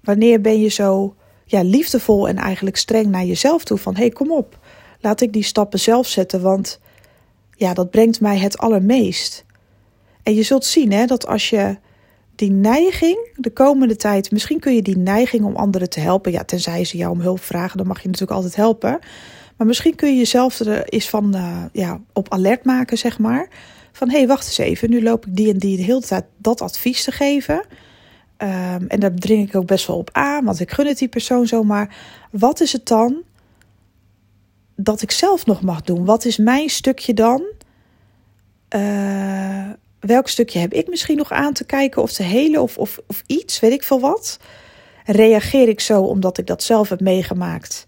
Wanneer 0.00 0.40
ben 0.40 0.60
je 0.60 0.68
zo 0.68 1.14
ja, 1.44 1.62
liefdevol 1.62 2.28
en 2.28 2.36
eigenlijk 2.36 2.76
streng 2.76 3.06
naar 3.06 3.24
jezelf 3.24 3.64
toe? 3.64 3.78
Van 3.78 3.94
hé, 3.94 4.00
hey, 4.00 4.10
kom 4.10 4.32
op. 4.32 4.58
Laat 5.00 5.20
ik 5.20 5.32
die 5.32 5.42
stappen 5.42 5.78
zelf 5.78 6.06
zetten. 6.06 6.40
Want 6.40 6.80
ja, 7.56 7.74
dat 7.74 7.90
brengt 7.90 8.20
mij 8.20 8.38
het 8.38 8.58
allermeest. 8.58 9.44
En 10.22 10.34
je 10.34 10.42
zult 10.42 10.64
zien 10.64 10.92
hè, 10.92 11.06
dat 11.06 11.26
als 11.26 11.50
je 11.50 11.76
die 12.34 12.50
neiging 12.50 13.28
de 13.36 13.50
komende 13.50 13.96
tijd, 13.96 14.30
misschien 14.30 14.60
kun 14.60 14.74
je 14.74 14.82
die 14.82 14.96
neiging 14.96 15.44
om 15.44 15.56
anderen 15.56 15.90
te 15.90 16.00
helpen, 16.00 16.32
ja, 16.32 16.44
tenzij 16.44 16.84
ze 16.84 16.96
jou 16.96 17.12
om 17.12 17.20
hulp 17.20 17.40
vragen, 17.40 17.76
dan 17.76 17.86
mag 17.86 18.02
je 18.02 18.06
natuurlijk 18.06 18.36
altijd 18.36 18.56
helpen. 18.56 18.98
Maar 19.56 19.66
misschien 19.66 19.94
kun 19.94 20.08
je 20.08 20.16
jezelf 20.16 20.60
er 20.60 20.88
eens 20.88 21.08
van 21.08 21.36
uh, 21.36 21.64
ja, 21.72 22.00
op 22.12 22.32
alert 22.32 22.64
maken, 22.64 22.98
zeg 22.98 23.18
maar. 23.18 23.48
Van 23.92 24.10
hé, 24.10 24.16
hey, 24.16 24.26
wacht 24.26 24.46
eens 24.46 24.58
even, 24.58 24.90
nu 24.90 25.02
loop 25.02 25.26
ik 25.26 25.36
die 25.36 25.52
en 25.52 25.58
die 25.58 25.76
de 25.76 25.82
hele 25.82 26.00
tijd 26.00 26.24
dat 26.36 26.60
advies 26.60 27.04
te 27.04 27.12
geven. 27.12 27.54
Um, 28.42 28.86
en 28.88 29.00
daar 29.00 29.14
dring 29.14 29.48
ik 29.48 29.56
ook 29.56 29.66
best 29.66 29.86
wel 29.86 29.96
op 29.96 30.10
aan, 30.12 30.44
want 30.44 30.60
ik 30.60 30.70
gun 30.70 30.86
het 30.86 30.98
die 30.98 31.08
persoon 31.08 31.46
zomaar. 31.46 31.96
Wat 32.30 32.60
is 32.60 32.72
het 32.72 32.86
dan 32.86 33.22
dat 34.82 35.02
ik 35.02 35.10
zelf 35.10 35.46
nog 35.46 35.62
mag 35.62 35.82
doen? 35.82 36.04
Wat 36.04 36.24
is 36.24 36.36
mijn 36.36 36.68
stukje 36.68 37.14
dan? 37.14 37.42
Uh, 38.76 39.68
welk 40.00 40.28
stukje 40.28 40.58
heb 40.58 40.72
ik 40.72 40.88
misschien 40.88 41.16
nog 41.16 41.32
aan 41.32 41.52
te 41.52 41.64
kijken 41.64 42.02
of 42.02 42.12
te 42.12 42.22
helen 42.22 42.62
of, 42.62 42.78
of, 42.78 43.00
of 43.06 43.22
iets, 43.26 43.60
weet 43.60 43.72
ik 43.72 43.82
veel 43.82 44.00
wat? 44.00 44.38
Reageer 45.04 45.68
ik 45.68 45.80
zo 45.80 46.02
omdat 46.02 46.38
ik 46.38 46.46
dat 46.46 46.62
zelf 46.62 46.88
heb 46.88 47.00
meegemaakt? 47.00 47.86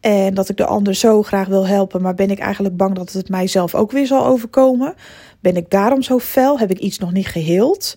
En 0.00 0.34
dat 0.34 0.48
ik 0.48 0.56
de 0.56 0.66
ander 0.66 0.94
zo 0.94 1.22
graag 1.22 1.46
wil 1.46 1.66
helpen, 1.66 2.02
maar 2.02 2.14
ben 2.14 2.30
ik 2.30 2.38
eigenlijk 2.38 2.76
bang 2.76 2.94
dat 2.94 3.12
het 3.12 3.28
mijzelf 3.28 3.74
ook 3.74 3.90
weer 3.90 4.06
zal 4.06 4.26
overkomen? 4.26 4.94
Ben 5.40 5.56
ik 5.56 5.70
daarom 5.70 6.02
zo 6.02 6.18
fel? 6.18 6.58
Heb 6.58 6.70
ik 6.70 6.78
iets 6.78 6.98
nog 6.98 7.12
niet 7.12 7.26
geheeld? 7.26 7.94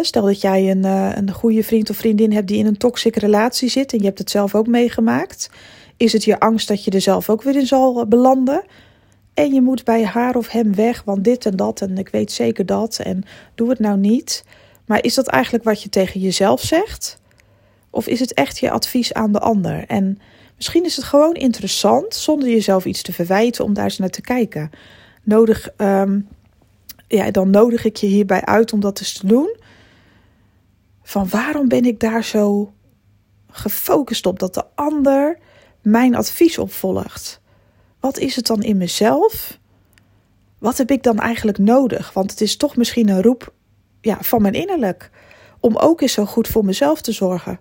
stel 0.00 0.22
dat 0.22 0.40
jij 0.40 0.70
een, 0.70 0.84
uh, 0.84 1.16
een 1.16 1.32
goede 1.32 1.64
vriend 1.64 1.90
of 1.90 1.96
vriendin 1.96 2.32
hebt 2.32 2.48
die 2.48 2.58
in 2.58 2.66
een 2.66 2.76
toxische 2.76 3.20
relatie 3.20 3.68
zit 3.68 3.92
en 3.92 3.98
je 3.98 4.04
hebt 4.04 4.18
het 4.18 4.30
zelf 4.30 4.54
ook 4.54 4.66
meegemaakt. 4.66 5.50
Is 6.00 6.12
het 6.12 6.24
je 6.24 6.40
angst 6.40 6.68
dat 6.68 6.84
je 6.84 6.90
er 6.90 7.00
zelf 7.00 7.30
ook 7.30 7.42
weer 7.42 7.56
in 7.56 7.66
zal 7.66 8.06
belanden? 8.06 8.64
En 9.34 9.54
je 9.54 9.60
moet 9.60 9.84
bij 9.84 10.04
haar 10.04 10.36
of 10.36 10.48
hem 10.48 10.74
weg, 10.74 11.02
want 11.04 11.24
dit 11.24 11.46
en 11.46 11.56
dat 11.56 11.80
en 11.80 11.98
ik 11.98 12.08
weet 12.08 12.32
zeker 12.32 12.66
dat 12.66 12.98
en 12.98 13.22
doe 13.54 13.68
het 13.68 13.78
nou 13.78 13.98
niet. 13.98 14.44
Maar 14.86 15.04
is 15.04 15.14
dat 15.14 15.26
eigenlijk 15.26 15.64
wat 15.64 15.82
je 15.82 15.88
tegen 15.88 16.20
jezelf 16.20 16.60
zegt? 16.60 17.20
Of 17.90 18.06
is 18.06 18.20
het 18.20 18.34
echt 18.34 18.58
je 18.58 18.70
advies 18.70 19.12
aan 19.12 19.32
de 19.32 19.38
ander? 19.38 19.84
En 19.86 20.18
Misschien 20.60 20.84
is 20.84 20.96
het 20.96 21.04
gewoon 21.04 21.34
interessant, 21.34 22.14
zonder 22.14 22.48
jezelf 22.48 22.84
iets 22.84 23.02
te 23.02 23.12
verwijten, 23.12 23.64
om 23.64 23.74
daar 23.74 23.84
eens 23.84 23.98
naar 23.98 24.10
te 24.10 24.20
kijken. 24.20 24.70
Nodig, 25.22 25.68
um, 25.76 26.28
ja, 27.08 27.30
dan 27.30 27.50
nodig 27.50 27.84
ik 27.84 27.96
je 27.96 28.06
hierbij 28.06 28.44
uit 28.44 28.72
om 28.72 28.80
dat 28.80 28.98
eens 28.98 29.12
te 29.12 29.26
doen. 29.26 29.56
Van 31.02 31.28
waarom 31.28 31.68
ben 31.68 31.84
ik 31.84 32.00
daar 32.00 32.24
zo 32.24 32.72
gefocust 33.50 34.26
op 34.26 34.38
dat 34.38 34.54
de 34.54 34.64
ander 34.74 35.38
mijn 35.82 36.14
advies 36.14 36.58
opvolgt? 36.58 37.40
Wat 38.00 38.18
is 38.18 38.36
het 38.36 38.46
dan 38.46 38.62
in 38.62 38.76
mezelf? 38.76 39.58
Wat 40.58 40.78
heb 40.78 40.90
ik 40.90 41.02
dan 41.02 41.18
eigenlijk 41.18 41.58
nodig? 41.58 42.12
Want 42.12 42.30
het 42.30 42.40
is 42.40 42.56
toch 42.56 42.76
misschien 42.76 43.08
een 43.08 43.22
roep 43.22 43.52
ja, 44.00 44.18
van 44.20 44.42
mijn 44.42 44.54
innerlijk. 44.54 45.10
Om 45.60 45.76
ook 45.76 46.00
eens 46.00 46.12
zo 46.12 46.24
goed 46.24 46.48
voor 46.48 46.64
mezelf 46.64 47.00
te 47.00 47.12
zorgen 47.12 47.60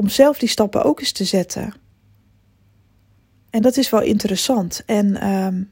om 0.00 0.08
zelf 0.08 0.38
die 0.38 0.48
stappen 0.48 0.84
ook 0.84 1.00
eens 1.00 1.12
te 1.12 1.24
zetten. 1.24 1.72
En 3.50 3.62
dat 3.62 3.76
is 3.76 3.90
wel 3.90 4.02
interessant. 4.02 4.82
En 4.86 5.28
um, 5.28 5.70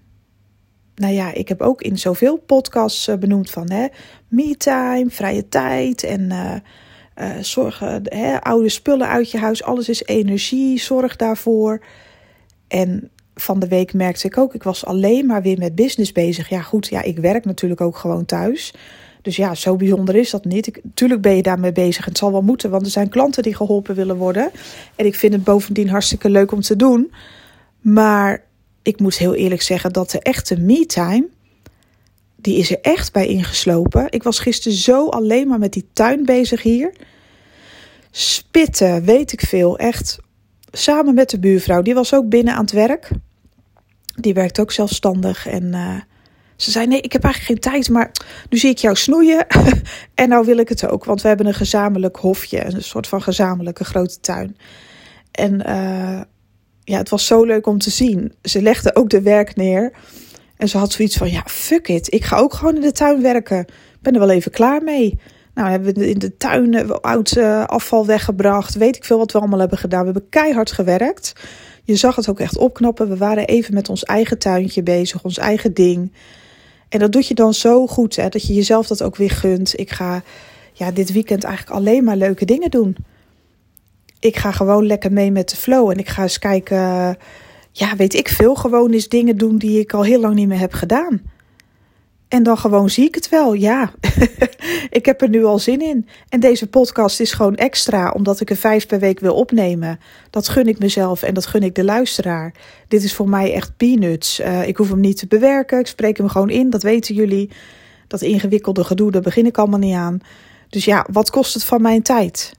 nou 0.95 1.13
ja, 1.13 1.33
ik 1.33 1.49
heb 1.49 1.61
ook 1.61 1.83
in 1.83 1.99
zoveel 1.99 2.37
podcasts 2.37 3.09
uh, 3.09 3.17
benoemd 3.17 3.51
van 3.51 3.71
hè, 3.71 3.87
me-time, 4.29 5.11
vrije 5.11 5.49
tijd 5.49 6.03
en 6.03 6.21
uh, 6.21 6.55
uh, 7.21 7.31
zorgen, 7.41 8.03
oude 8.41 8.69
spullen 8.69 9.09
uit 9.09 9.31
je 9.31 9.39
huis. 9.39 9.63
Alles 9.63 9.89
is 9.89 10.05
energie, 10.05 10.79
zorg 10.79 11.17
daarvoor. 11.17 11.85
En 12.69 13.11
van 13.35 13.59
de 13.59 13.69
week 13.69 13.93
merkte 13.93 14.27
ik 14.27 14.39
ook, 14.39 14.55
ik 14.55 14.63
was 14.63 14.85
alleen 14.85 15.27
maar 15.27 15.43
weer 15.43 15.59
met 15.59 15.75
business 15.75 16.13
bezig. 16.13 16.49
Ja, 16.49 16.61
goed, 16.61 16.89
ja, 16.89 17.03
ik 17.03 17.19
werk 17.19 17.45
natuurlijk 17.45 17.81
ook 17.81 17.97
gewoon 17.97 18.25
thuis. 18.25 18.75
Dus 19.23 19.37
ja, 19.37 19.55
zo 19.55 19.77
bijzonder 19.77 20.17
is 20.17 20.31
dat 20.31 20.45
niet. 20.45 20.67
Ik, 20.67 20.81
tuurlijk 20.95 21.21
ben 21.21 21.37
je 21.37 21.43
daarmee 21.43 21.73
bezig. 21.73 22.05
Het 22.05 22.19
zal 22.19 22.33
wel 22.33 22.43
moeten, 22.43 22.71
want 22.71 22.85
er 22.85 22.91
zijn 22.91 23.09
klanten 23.09 23.43
die 23.43 23.55
geholpen 23.55 23.95
willen 23.95 24.17
worden. 24.17 24.51
En 24.97 25.07
ik 25.07 25.15
vind 25.15 25.33
het 25.33 25.45
bovendien 25.45 25.89
hartstikke 25.89 26.31
leuk 26.31 26.53
om 26.53 26.61
te 26.61 26.77
doen. 26.77 27.13
Maar 27.81 28.45
ik 28.83 29.01
moet 29.01 29.19
heel 29.19 29.35
eerlijk 29.35 29.63
zeggen 29.63 29.93
dat 29.93 30.11
de 30.11 30.21
echte 30.21 30.61
me-time, 30.61 31.27
die 32.41 32.57
is 32.57 32.71
er 32.71 32.81
echt 32.81 33.13
bij 33.13 33.27
ingeslopen. 33.27 34.07
Ik 34.11 34.23
was 34.23 34.39
gisteren 34.39 34.79
zo 34.79 35.09
alleen 35.09 35.49
maar 35.49 35.59
met 35.59 35.73
die 35.73 35.89
tuin 35.93 36.25
bezig 36.25 36.63
hier. 36.63 36.93
Spitten, 38.11 39.05
weet 39.05 39.33
ik 39.33 39.41
veel. 39.41 39.79
Echt 39.79 40.19
samen 40.73 41.15
met 41.15 41.31
de 41.31 41.39
buurvrouw. 41.39 41.83
Die 41.83 41.95
was 41.95 42.15
ook 42.15 42.29
binnen 42.29 42.55
aan 42.55 42.61
het 42.61 42.73
werk. 42.73 43.11
Die 44.15 44.35
werkt 44.35 44.61
ook 44.61 44.73
zelfstandig. 44.73 45.47
En 45.47 45.65
uh, 45.65 46.01
ze 46.57 46.71
zei: 46.71 46.87
Nee, 46.87 47.01
ik 47.01 47.13
heb 47.13 47.25
eigenlijk 47.25 47.53
geen 47.63 47.73
tijd. 47.73 47.89
Maar 47.89 48.11
nu 48.51 48.59
zie 48.59 48.71
ik 48.71 48.79
jou 48.79 48.97
snoeien. 48.97 49.47
en 50.15 50.29
nou 50.29 50.45
wil 50.45 50.59
ik 50.59 50.69
het 50.69 50.89
ook. 50.89 51.05
Want 51.05 51.23
we 51.23 51.29
hebben 51.29 51.47
een 51.47 51.55
gezamenlijk 51.55 52.17
hofje. 52.17 52.65
Een 52.65 52.83
soort 52.83 53.07
van 53.07 53.23
gezamenlijke 53.23 53.85
grote 53.85 54.21
tuin. 54.21 54.57
En 55.31 55.55
uh, 55.67 56.21
ja, 56.85 56.99
het 56.99 57.09
was 57.09 57.27
zo 57.27 57.45
leuk 57.45 57.67
om 57.67 57.79
te 57.79 57.91
zien. 57.91 58.33
Ze 58.43 58.63
legde 58.63 58.95
ook 58.95 59.11
de 59.11 59.23
werk 59.23 59.57
neer. 59.57 59.93
En 60.59 60.69
ze 60.69 60.79
had 60.79 60.93
zoiets 60.93 61.17
van: 61.17 61.31
Ja, 61.31 61.43
fuck 61.47 61.89
it. 61.89 62.13
Ik 62.13 62.25
ga 62.25 62.37
ook 62.37 62.55
gewoon 62.55 62.75
in 62.75 62.81
de 62.81 62.93
tuin 62.93 63.23
werken. 63.23 63.61
Ik 63.61 64.01
ben 64.01 64.13
er 64.13 64.21
wel 64.21 64.31
even 64.31 64.51
klaar 64.51 64.83
mee. 64.83 65.19
Nou, 65.55 65.71
hebben 65.71 65.95
we 65.95 66.11
in 66.11 66.19
de 66.19 66.37
tuin 66.37 66.91
oud 67.01 67.37
uh, 67.37 67.65
afval 67.65 68.07
weggebracht. 68.07 68.75
Weet 68.75 68.97
ik 68.97 69.05
veel 69.05 69.19
wat 69.19 69.33
we 69.33 69.39
allemaal 69.39 69.59
hebben 69.59 69.79
gedaan. 69.79 70.01
We 70.01 70.11
hebben 70.11 70.29
keihard 70.29 70.73
gewerkt. 70.73 71.33
Je 71.85 71.97
zag 71.97 72.17
het 72.17 72.29
ook 72.29 72.41
echt 72.41 72.57
opknappen. 72.57 73.09
We 73.09 73.17
waren 73.17 73.47
even 73.47 73.75
met 73.75 73.89
ons 73.89 74.05
eigen 74.05 74.39
tuintje 74.39 74.83
bezig, 74.83 75.25
ons 75.25 75.39
eigen 75.39 75.75
ding. 75.75 76.13
En 76.89 76.99
dat 76.99 77.13
doet 77.13 77.27
je 77.27 77.35
dan 77.35 77.55
zo 77.55 77.87
goed, 77.87 78.17
hè, 78.17 78.29
dat 78.29 78.47
je 78.47 78.55
jezelf 78.55 78.87
dat 78.87 79.03
ook 79.03 79.17
weer 79.17 79.31
gunt. 79.31 79.79
Ik 79.79 79.91
ga 79.91 80.23
ja, 80.73 80.91
dit 80.91 81.13
weekend 81.13 81.45
eigenlijk 81.45 81.77
alleen 81.77 82.05
maar 82.05 82.17
leuke 82.17 82.45
dingen 82.45 82.71
doen. 82.71 82.97
Ik 84.21 84.37
ga 84.37 84.53
gewoon 84.53 84.87
lekker 84.87 85.13
mee 85.13 85.31
met 85.31 85.49
de 85.49 85.57
flow. 85.57 85.91
En 85.91 85.99
ik 85.99 86.09
ga 86.09 86.23
eens 86.23 86.39
kijken, 86.39 87.17
ja, 87.79 87.97
weet 87.97 88.15
ik 88.15 88.29
veel, 88.29 88.55
gewoon 88.55 88.91
eens 88.91 89.09
dingen 89.09 89.37
doen 89.37 89.57
die 89.57 89.81
ik 89.81 89.93
al 89.93 90.03
heel 90.03 90.21
lang 90.21 90.35
niet 90.35 90.49
meer 90.49 90.59
heb 90.59 90.73
gedaan. 90.73 91.21
En 92.29 92.43
dan 92.43 92.59
gewoon 92.59 92.91
zie 92.91 93.07
ik 93.07 93.15
het 93.15 93.29
wel. 93.29 93.53
Ja, 93.53 93.93
ik 94.99 95.07
heb 95.07 95.23
er 95.23 95.29
nu 95.29 95.45
al 95.45 95.59
zin 95.59 95.81
in. 95.81 96.09
En 96.29 96.41
deze 96.41 96.67
podcast 96.67 97.21
is 97.21 97.33
gewoon 97.33 97.57
extra, 97.57 98.11
omdat 98.11 98.41
ik 98.41 98.51
er 98.51 98.57
vijf 98.57 98.87
per 98.87 98.99
week 98.99 99.21
wil 99.21 99.35
opnemen. 99.35 100.01
Dat 100.31 100.49
gun 100.49 100.67
ik 100.67 100.79
mezelf 100.79 101.23
en 101.23 101.35
dat 101.35 101.47
gun 101.47 101.63
ik 101.63 101.75
de 101.75 101.85
luisteraar. 101.85 102.55
Dit 102.89 103.03
is 103.03 103.15
voor 103.15 103.29
mij 103.29 103.55
echt 103.55 103.77
peanuts. 103.77 104.41
Uh, 104.41 104.69
ik 104.69 104.77
hoef 104.77 104.89
hem 104.89 105.01
niet 105.01 105.19
te 105.19 105.27
bewerken. 105.27 105.79
Ik 105.79 105.87
spreek 105.87 106.17
hem 106.17 106.29
gewoon 106.29 106.51
in. 106.51 106.71
Dat 106.71 106.83
weten 106.83 107.15
jullie. 107.15 107.51
Dat 108.07 108.23
ingewikkelde 108.23 108.85
gedoe, 108.85 109.11
daar 109.11 109.23
begin 109.23 109.47
ik 109.47 109.59
allemaal 109.59 109.79
niet 109.79 109.95
aan. 109.95 110.21
Dus 110.69 110.85
ja, 110.85 111.07
wat 111.13 111.31
kost 111.31 111.55
het 111.55 111.65
van 111.65 111.83
mijn 111.83 112.03
tijd? 112.03 112.53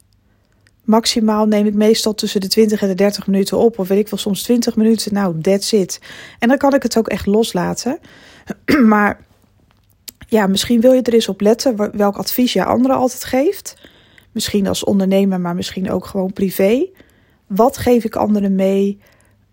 Maximaal 0.89 1.45
neem 1.45 1.65
ik 1.65 1.73
meestal 1.73 2.13
tussen 2.13 2.41
de 2.41 2.47
20 2.47 2.81
en 2.81 2.87
de 2.87 2.95
30 2.95 3.27
minuten 3.27 3.57
op. 3.57 3.79
Of 3.79 3.87
weet 3.87 3.99
ik 3.99 4.07
wel, 4.07 4.19
soms 4.19 4.43
20 4.43 4.75
minuten. 4.75 5.13
Nou, 5.13 5.41
that's 5.41 5.71
it. 5.71 6.01
En 6.39 6.47
dan 6.47 6.57
kan 6.57 6.73
ik 6.73 6.83
het 6.83 6.97
ook 6.97 7.07
echt 7.07 7.25
loslaten. 7.25 7.99
maar 8.85 9.19
ja, 10.27 10.47
misschien 10.47 10.81
wil 10.81 10.93
je 10.93 11.01
er 11.01 11.13
eens 11.13 11.27
op 11.27 11.41
letten 11.41 11.97
welk 11.97 12.17
advies 12.17 12.53
je 12.53 12.65
anderen 12.65 12.97
altijd 12.97 13.23
geeft. 13.23 13.77
Misschien 14.31 14.67
als 14.67 14.83
ondernemer, 14.83 15.39
maar 15.39 15.55
misschien 15.55 15.91
ook 15.91 16.05
gewoon 16.05 16.33
privé. 16.33 16.87
Wat 17.47 17.77
geef 17.77 18.03
ik 18.03 18.15
anderen 18.15 18.55
mee 18.55 18.99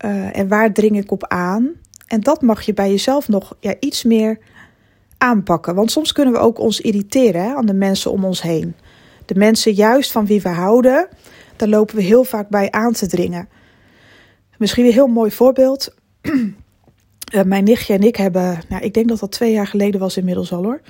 uh, 0.05 0.39
en 0.39 0.49
waar 0.49 0.73
dring 0.73 0.97
ik 0.99 1.11
op 1.11 1.27
aan? 1.27 1.71
En 2.07 2.21
dat 2.21 2.43
mag 2.43 2.63
je 2.63 2.75
bij 2.75 2.91
jezelf 2.91 3.29
nog 3.29 3.57
ja, 3.61 3.75
iets 3.81 4.05
meer 4.05 4.39
aanpakken. 5.19 5.75
Want 5.75 5.91
soms 5.91 6.13
kunnen 6.13 6.35
we 6.35 6.41
ook 6.41 6.59
ons 6.59 6.81
irriteren 6.81 7.57
aan 7.57 7.67
de 7.67 7.75
mensen 7.75 8.11
om 8.11 8.25
ons 8.25 8.43
heen. 8.43 8.75
De 9.27 9.35
mensen 9.35 9.73
juist 9.73 10.13
van 10.13 10.27
wie 10.27 10.43
we 10.43 10.49
houden, 10.49 11.09
daar 11.57 11.69
lopen 11.69 11.97
we 11.97 12.03
heel 12.03 12.25
vaak 12.25 12.49
bij 12.49 12.71
aan 12.71 12.93
te 12.93 13.07
dringen. 13.07 13.49
Misschien 14.59 14.85
een 14.85 14.93
heel 14.93 15.07
mooi 15.07 15.31
voorbeeld. 15.31 15.95
Uh, 16.23 17.43
mijn 17.45 17.65
nichtje 17.65 17.95
en 17.95 18.03
ik 18.03 18.17
hebben, 18.17 18.59
nou, 18.69 18.83
ik 18.83 18.95
denk 18.95 19.09
dat 19.09 19.19
dat 19.19 19.33
twee 19.33 19.53
jaar 19.53 19.67
geleden 19.67 20.01
was 20.01 20.17
inmiddels 20.17 20.53
al 20.53 20.63
hoor. 20.63 20.81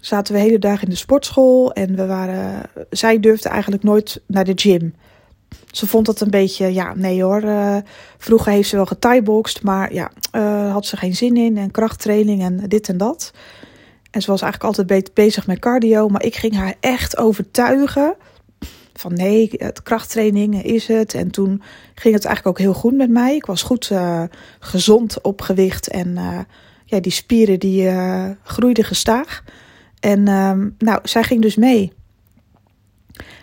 Zaten 0.00 0.34
we 0.34 0.40
hele 0.40 0.58
dag 0.58 0.82
in 0.82 0.90
de 0.90 0.96
sportschool 0.96 1.72
en 1.72 1.96
we 1.96 2.06
waren, 2.06 2.70
zij 2.90 3.20
durfde 3.20 3.48
eigenlijk 3.48 3.82
nooit 3.82 4.22
naar 4.26 4.44
de 4.44 4.52
gym. 4.54 4.94
Ze 5.70 5.86
vond 5.86 6.06
dat 6.06 6.20
een 6.20 6.30
beetje, 6.30 6.74
ja, 6.74 6.94
nee 6.94 7.22
hoor. 7.22 7.42
Uh, 7.42 7.76
vroeger 8.18 8.52
heeft 8.52 8.68
ze 8.68 8.76
wel 8.76 8.86
getieboxed, 8.86 9.62
maar 9.62 9.92
ja, 9.92 10.10
uh, 10.32 10.72
had 10.72 10.86
ze 10.86 10.96
geen 10.96 11.14
zin 11.14 11.36
in 11.36 11.56
en 11.56 11.70
krachttraining 11.70 12.42
en 12.42 12.68
dit 12.68 12.88
en 12.88 12.96
dat. 12.96 13.32
En 14.16 14.22
ze 14.22 14.30
was 14.30 14.42
eigenlijk 14.42 14.78
altijd 14.78 15.14
bezig 15.14 15.46
met 15.46 15.58
cardio, 15.58 16.08
maar 16.08 16.24
ik 16.24 16.36
ging 16.36 16.54
haar 16.54 16.74
echt 16.80 17.16
overtuigen 17.16 18.14
van 18.92 19.12
nee, 19.12 19.50
krachttraining 19.82 20.62
is 20.62 20.86
het. 20.86 21.14
En 21.14 21.30
toen 21.30 21.62
ging 21.94 22.14
het 22.14 22.24
eigenlijk 22.24 22.46
ook 22.46 22.64
heel 22.64 22.74
goed 22.74 22.94
met 22.94 23.10
mij. 23.10 23.34
Ik 23.34 23.46
was 23.46 23.62
goed 23.62 23.90
uh, 23.90 24.22
gezond 24.58 25.20
op 25.22 25.40
gewicht 25.40 25.88
en 25.88 26.08
uh, 26.08 26.38
ja, 26.84 27.00
die 27.00 27.12
spieren 27.12 27.58
die 27.58 27.82
uh, 27.82 28.30
groeiden 28.42 28.84
gestaag. 28.84 29.42
En 30.00 30.28
um, 30.28 30.74
nou, 30.78 31.00
zij 31.02 31.22
ging 31.22 31.42
dus 31.42 31.56
mee. 31.56 31.92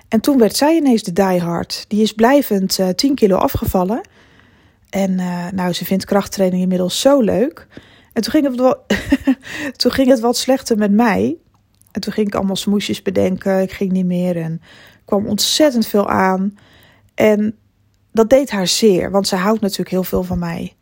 En 0.07 0.19
toen 0.19 0.37
werd 0.37 0.55
zij 0.55 0.75
ineens 0.75 1.03
de 1.03 1.13
diehard. 1.13 1.85
Die 1.87 2.01
is 2.01 2.13
blijvend 2.13 2.79
10 2.95 3.15
kilo 3.15 3.35
afgevallen. 3.37 4.01
En 4.89 5.15
nou, 5.55 5.73
ze 5.73 5.85
vindt 5.85 6.05
krachttraining 6.05 6.61
inmiddels 6.61 6.99
zo 6.99 7.21
leuk. 7.21 7.67
En 8.13 8.21
toen 8.21 8.31
ging 8.31 8.57
het 8.57 8.77
toen 9.79 9.91
ging 9.91 10.09
het 10.09 10.19
wat 10.19 10.37
slechter 10.37 10.77
met 10.77 10.91
mij. 10.91 11.37
En 11.91 12.01
toen 12.01 12.13
ging 12.13 12.27
ik 12.27 12.35
allemaal 12.35 12.55
smoesjes 12.55 13.01
bedenken. 13.01 13.61
Ik 13.61 13.71
ging 13.71 13.91
niet 13.91 14.05
meer. 14.05 14.37
En 14.37 14.61
kwam 15.05 15.27
ontzettend 15.27 15.87
veel 15.87 16.09
aan. 16.09 16.57
En 17.15 17.57
dat 18.11 18.29
deed 18.29 18.51
haar 18.51 18.67
zeer, 18.67 19.11
want 19.11 19.27
ze 19.27 19.35
houdt 19.35 19.61
natuurlijk 19.61 19.89
heel 19.89 20.03
veel 20.03 20.23
van 20.23 20.39
mij. 20.39 20.75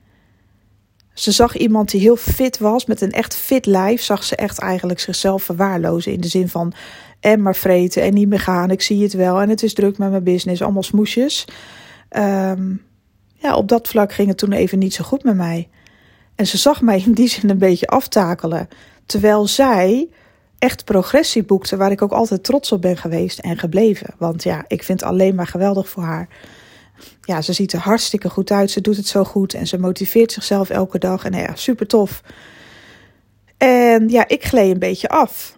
Ze 1.14 1.32
zag 1.32 1.58
iemand 1.58 1.92
die 1.92 2.02
heel 2.02 2.16
fit 2.16 2.58
was, 2.58 2.86
met 2.86 3.02
een 3.02 3.12
echt 3.12 3.36
fit 3.36 3.66
lijf, 3.66 4.02
zag 4.02 4.24
ze 4.24 4.36
echt 4.36 4.60
eigenlijk 4.60 5.00
zichzelf 5.00 5.44
verwaarlozen. 5.44 6.12
In 6.12 6.22
de 6.22 6.28
zin 6.28 6.50
van 6.50 6.74
en 7.20 7.42
maar 7.42 7.56
vreten 7.56 8.02
en 8.02 8.14
niet 8.14 8.30
meer 8.30 8.40
gaan. 8.40 8.72
Ik 8.72 8.82
zie 8.82 9.04
het 9.04 9.14
wel 9.14 9.42
en 9.42 9.50
het 9.50 9.64
is 9.64 9.74
druk 9.74 9.98
met 9.98 10.10
mijn 10.10 10.24
business, 10.24 10.62
allemaal 10.62 10.84
smoesjes. 10.84 11.48
Um, 12.18 12.82
ja, 13.34 13.56
op 13.56 13.68
dat 13.68 13.88
vlak 13.88 14.14
ging 14.14 14.28
het 14.28 14.38
toen 14.38 14.52
even 14.52 14.80
niet 14.80 14.94
zo 14.94 15.04
goed 15.04 15.24
met 15.24 15.36
mij. 15.36 15.70
En 16.36 16.48
ze 16.48 16.58
zag 16.58 16.82
mij 16.82 17.04
in 17.06 17.14
die 17.14 17.28
zin 17.28 17.50
een 17.50 17.58
beetje 17.58 17.88
aftakelen. 17.88 18.68
Terwijl 19.06 19.48
zij 19.48 20.10
echt 20.60 20.86
progressie 20.86 21.44
boekte, 21.44 21.78
waar 21.78 21.92
ik 21.92 22.02
ook 22.02 22.12
altijd 22.12 22.44
trots 22.44 22.72
op 22.72 22.82
ben 22.82 22.98
geweest 22.98 23.40
en 23.40 23.58
gebleven. 23.58 24.14
Want 24.18 24.44
ja, 24.44 24.66
ik 24.68 24.84
vind 24.84 25.00
het 25.00 25.10
alleen 25.10 25.36
maar 25.36 25.48
geweldig 25.48 25.90
voor 25.90 26.04
haar. 26.04 26.28
Ja, 27.22 27.42
ze 27.42 27.54
ziet 27.54 27.74
er 27.74 27.80
hartstikke 27.80 28.30
goed 28.30 28.52
uit. 28.52 28.72
Ze 28.72 28.82
doet 28.82 28.98
het 28.98 29.08
zo 29.08 29.24
goed 29.24 29.54
en 29.54 29.68
ze 29.68 29.78
motiveert 29.78 30.32
zichzelf 30.32 30.70
elke 30.70 30.98
dag. 30.98 31.26
En 31.26 31.34
ja, 31.34 31.56
super 31.56 31.88
tof. 31.88 32.22
En 33.58 34.10
ja, 34.10 34.28
ik 34.28 34.44
gleed 34.44 34.72
een 34.72 34.80
beetje 34.80 35.10
af. 35.10 35.56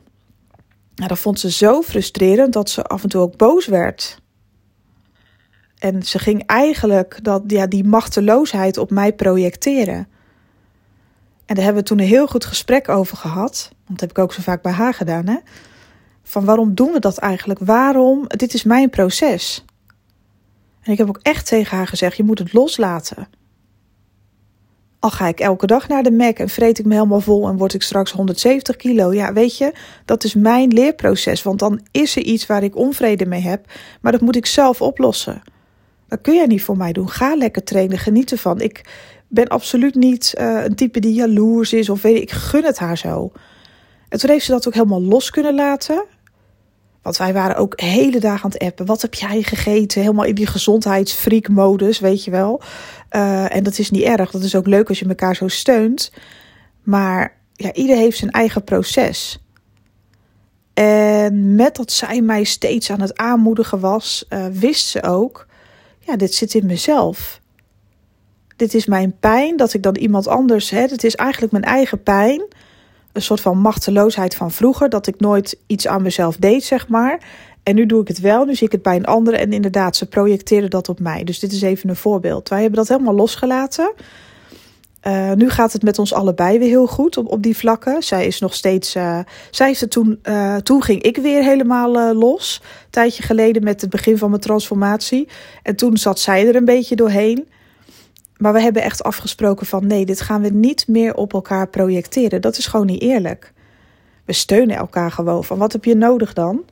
Nou, 0.96 1.08
dat 1.08 1.20
vond 1.20 1.40
ze 1.40 1.52
zo 1.52 1.82
frustrerend 1.82 2.54
dat 2.54 2.70
ze 2.70 2.84
af 2.84 3.04
en 3.04 3.10
toe 3.10 3.22
ook 3.22 3.38
boos 3.38 3.66
werd. 3.66 4.22
En 5.78 6.04
ze 6.04 6.20
ging 6.20 6.46
eigenlijk 6.46 7.20
dat, 7.22 7.44
ja, 7.48 7.68
die 7.68 7.84
machteloosheid 7.84 8.78
op 8.78 8.90
mij 8.90 9.14
projecteren. 9.14 10.08
En 11.46 11.56
daar 11.56 11.64
hebben 11.64 11.84
we 11.84 11.90
toen 11.90 12.00
een 12.00 12.06
heel 12.06 12.28
goed 12.28 12.46
gesprek 12.46 12.90
over 12.90 13.18
gehad. 13.18 13.70
Want 13.72 14.00
dat 14.00 14.00
heb 14.00 14.10
ik 14.10 14.18
ook 14.18 14.34
zo 14.34 14.42
vaak 14.42 14.62
bij 14.62 14.72
haar 14.72 14.94
gedaan. 14.94 15.28
Hè? 15.28 15.38
Van 16.24 16.46
waarom 16.46 16.76
doen 16.76 16.92
we 16.92 17.00
dat 17.00 17.18
eigenlijk? 17.18 17.60
Waarom? 17.60 18.28
Dit 18.28 18.54
is 18.54 18.64
mijn 18.64 18.90
proces. 18.90 19.66
En 20.82 20.92
ik 20.92 20.98
heb 20.98 21.08
ook 21.08 21.20
echt 21.22 21.48
tegen 21.48 21.78
haar 21.78 21.88
gezegd: 21.88 22.18
je 22.18 22.24
moet 22.24 22.40
het 22.40 22.54
loslaten. 22.54 23.28
Al 25.00 25.10
ga 25.10 25.28
ik 25.28 25.40
elke 25.40 25.68
dag 25.68 25.88
naar 25.88 26.04
de 26.04 26.12
Mac 26.12 26.38
en 26.38 26.50
vreet 26.50 26.80
ik 26.80 26.86
me 26.86 26.94
helemaal 26.94 27.22
vol 27.22 27.48
en 27.48 27.58
word 27.58 27.74
ik 27.74 27.82
straks 27.82 28.12
170 28.12 28.76
kilo. 28.76 29.14
Ja, 29.14 29.34
weet 29.34 29.58
je, 29.58 29.74
dat 30.06 30.24
is 30.24 30.34
mijn 30.34 30.70
leerproces. 30.70 31.44
Want 31.44 31.60
dan 31.60 31.80
is 31.92 32.16
er 32.16 32.22
iets 32.22 32.46
waar 32.46 32.64
ik 32.64 32.76
onvrede 32.76 33.26
mee 33.26 33.42
heb. 33.42 33.66
Maar 34.02 34.12
dat 34.12 34.22
moet 34.22 34.36
ik 34.36 34.46
zelf 34.46 34.82
oplossen. 34.82 35.42
Dat 36.08 36.22
kun 36.22 36.36
jij 36.36 36.46
niet 36.46 36.64
voor 36.64 36.78
mij 36.78 36.92
doen. 36.92 37.10
Ga 37.10 37.36
lekker 37.36 37.64
trainen, 37.64 37.98
geniet 37.98 38.32
ervan. 38.32 38.62
Ik, 38.62 38.82
ben 39.34 39.48
absoluut 39.48 39.96
niet 39.96 40.34
uh, 40.40 40.64
een 40.64 40.76
type 40.76 41.00
die 41.00 41.14
jaloers 41.14 41.74
is 41.74 41.90
of 41.90 42.02
weet 42.02 42.22
ik, 42.22 42.32
gun 42.32 42.64
het 42.64 42.80
haar 42.80 42.98
zo. 42.98 43.32
En 44.10 44.20
toen 44.20 44.30
heeft 44.30 44.46
ze 44.46 44.52
dat 44.52 44.68
ook 44.68 44.74
helemaal 44.74 45.02
los 45.02 45.30
kunnen 45.30 45.56
laten. 45.56 46.06
Want 47.02 47.18
wij 47.18 47.34
waren 47.34 47.56
ook 47.56 47.82
hele 47.82 48.20
dagen 48.20 48.44
aan 48.44 48.52
het 48.52 48.62
appen. 48.62 48.86
Wat 48.86 49.02
heb 49.02 49.14
jij 49.14 49.42
gegeten? 49.42 50.02
Helemaal 50.02 50.26
in 50.26 50.36
die 50.36 50.48
gezondheidsfreak-modus, 50.48 52.00
weet 52.00 52.24
je 52.24 52.32
wel. 52.32 52.62
Uh, 53.12 53.56
en 53.56 53.64
dat 53.64 53.78
is 53.78 53.92
niet 53.92 54.04
erg. 54.04 54.32
Dat 54.32 54.44
is 54.44 54.56
ook 54.56 54.68
leuk 54.68 54.90
als 54.90 55.00
je 55.00 55.08
elkaar 55.08 55.36
zo 55.36 55.48
steunt. 55.48 56.12
Maar 56.84 57.38
ja, 57.54 57.74
ieder 57.74 57.96
heeft 57.96 58.18
zijn 58.18 58.32
eigen 58.32 58.64
proces. 58.64 59.44
En 60.74 61.56
met 61.56 61.76
dat 61.76 61.92
zij 61.92 62.22
mij 62.22 62.44
steeds 62.44 62.92
aan 62.92 63.02
het 63.02 63.18
aanmoedigen 63.18 63.80
was, 63.80 64.26
uh, 64.30 64.46
wist 64.52 64.86
ze 64.86 65.04
ook: 65.04 65.48
ja, 66.00 66.16
dit 66.16 66.34
zit 66.34 66.54
in 66.54 66.66
mezelf 66.66 67.42
dit 68.64 68.74
is 68.74 68.86
mijn 68.86 69.16
pijn, 69.20 69.58
dat 69.58 69.74
ik 69.74 69.84
dan 69.84 69.96
iemand 69.96 70.28
anders, 70.28 70.70
hè, 70.70 70.82
het 70.82 71.04
is 71.04 71.16
eigenlijk 71.16 71.52
mijn 71.52 71.64
eigen 71.64 72.04
pijn. 72.04 72.44
Een 73.12 73.22
soort 73.22 73.42
van 73.42 73.58
machteloosheid 73.58 74.36
van 74.36 74.52
vroeger, 74.52 74.90
dat 74.90 75.08
ik 75.08 75.20
nooit 75.20 75.58
iets 75.68 75.88
aan 75.88 76.02
mezelf 76.02 76.38
deed, 76.38 76.64
zeg 76.64 76.88
maar. 76.88 77.20
En 77.64 77.76
nu 77.76 77.86
doe 77.86 78.02
ik 78.02 78.08
het 78.08 78.20
wel, 78.20 78.46
nu 78.46 78.56
zie 78.56 78.66
ik 78.66 78.72
het 78.72 78.82
bij 78.82 78.96
een 78.96 79.06
ander 79.06 79.34
en 79.34 79.54
inderdaad, 79.54 79.96
ze 79.96 80.06
projecteren 80.06 80.70
dat 80.70 80.90
op 80.90 81.00
mij. 81.00 81.24
Dus 81.24 81.40
dit 81.40 81.52
is 81.52 81.62
even 81.62 81.90
een 81.90 81.96
voorbeeld. 81.96 82.50
Wij 82.50 82.62
hebben 82.62 82.78
dat 82.78 82.88
helemaal 82.88 83.16
losgelaten. 83.16 83.94
Uh, 85.08 85.32
nu 85.32 85.50
gaat 85.50 85.74
het 85.74 85.84
met 85.84 86.00
ons 86.00 86.14
allebei 86.14 86.60
weer 86.60 86.68
heel 86.68 86.88
goed 86.88 87.18
op, 87.18 87.32
op 87.32 87.44
die 87.44 87.58
vlakken. 87.58 88.04
Zij 88.04 88.26
is 88.26 88.40
nog 88.40 88.54
steeds. 88.54 88.96
Uh, 88.96 89.20
zij 89.52 89.76
toen. 89.76 90.20
Uh, 90.24 90.56
toen 90.56 90.84
ging 90.84 91.02
ik 91.02 91.18
weer 91.18 91.44
helemaal 91.44 92.14
los. 92.14 92.62
Een 92.64 92.90
tijdje 92.90 93.24
geleden 93.24 93.64
met 93.64 93.82
het 93.82 93.90
begin 93.90 94.18
van 94.18 94.30
mijn 94.30 94.42
transformatie. 94.42 95.28
En 95.64 95.76
toen 95.76 95.98
zat 95.98 96.20
zij 96.20 96.48
er 96.48 96.56
een 96.56 96.66
beetje 96.66 96.96
doorheen. 96.96 97.48
Maar 98.38 98.54
we 98.54 98.62
hebben 98.62 98.82
echt 98.82 99.04
afgesproken 99.04 99.66
van 99.66 99.88
nee, 99.88 100.06
dit 100.06 100.22
gaan 100.22 100.42
we 100.42 100.50
niet 100.50 100.88
meer 100.88 101.16
op 101.16 101.34
elkaar 101.34 101.68
projecteren. 101.68 102.42
Dat 102.42 102.58
is 102.58 102.66
gewoon 102.66 102.86
niet 102.86 103.02
eerlijk. 103.02 103.54
We 104.26 104.34
steunen 104.34 104.76
elkaar 104.76 105.12
gewoon. 105.12 105.44
Van 105.44 105.58
wat 105.58 105.72
heb 105.72 105.86
je 105.86 105.96
nodig 105.96 106.34
dan? 106.34 106.64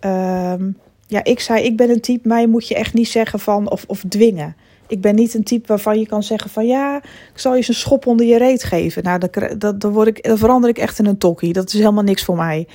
Um, 0.00 0.76
ja, 1.06 1.24
ik 1.24 1.40
zei, 1.40 1.64
ik 1.64 1.76
ben 1.76 1.90
een 1.90 2.00
type, 2.00 2.28
mij 2.28 2.46
moet 2.46 2.68
je 2.68 2.74
echt 2.74 2.94
niet 2.94 3.08
zeggen 3.08 3.40
van 3.40 3.70
of, 3.70 3.84
of 3.86 4.04
dwingen. 4.08 4.56
Ik 4.86 5.00
ben 5.00 5.14
niet 5.14 5.34
een 5.34 5.44
type 5.44 5.66
waarvan 5.66 5.98
je 5.98 6.06
kan 6.06 6.22
zeggen 6.22 6.50
van 6.50 6.66
ja, 6.66 6.96
ik 7.32 7.38
zal 7.38 7.52
je 7.52 7.56
eens 7.56 7.68
een 7.68 7.74
schop 7.74 8.06
onder 8.06 8.26
je 8.26 8.38
reet 8.38 8.64
geven. 8.64 9.02
Nou, 9.02 9.18
dat, 9.18 9.60
dat, 9.60 9.80
dan, 9.80 9.92
word 9.92 10.08
ik, 10.08 10.22
dan 10.22 10.38
verander 10.38 10.70
ik 10.70 10.78
echt 10.78 10.98
in 10.98 11.06
een 11.06 11.18
tokkie. 11.18 11.52
Dat 11.52 11.68
is 11.68 11.78
helemaal 11.78 12.02
niks 12.02 12.24
voor 12.24 12.36
mij. 12.36 12.68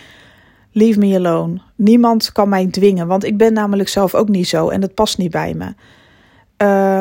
Leave 0.72 1.00
me 1.00 1.16
alone. 1.16 1.62
Niemand 1.76 2.32
kan 2.32 2.50
mij 2.50 2.68
dwingen, 2.68 3.08
want 3.08 3.24
ik 3.24 3.38
ben 3.38 3.54
namelijk 3.54 3.90
zelf 3.90 4.16
ook 4.16 4.30
niet 4.30 4.48
zo 4.48 4.70
en 4.70 4.82
dat 4.82 4.94
past 4.94 5.18
niet 5.18 5.32
bij 5.32 5.54
me. 5.54 5.74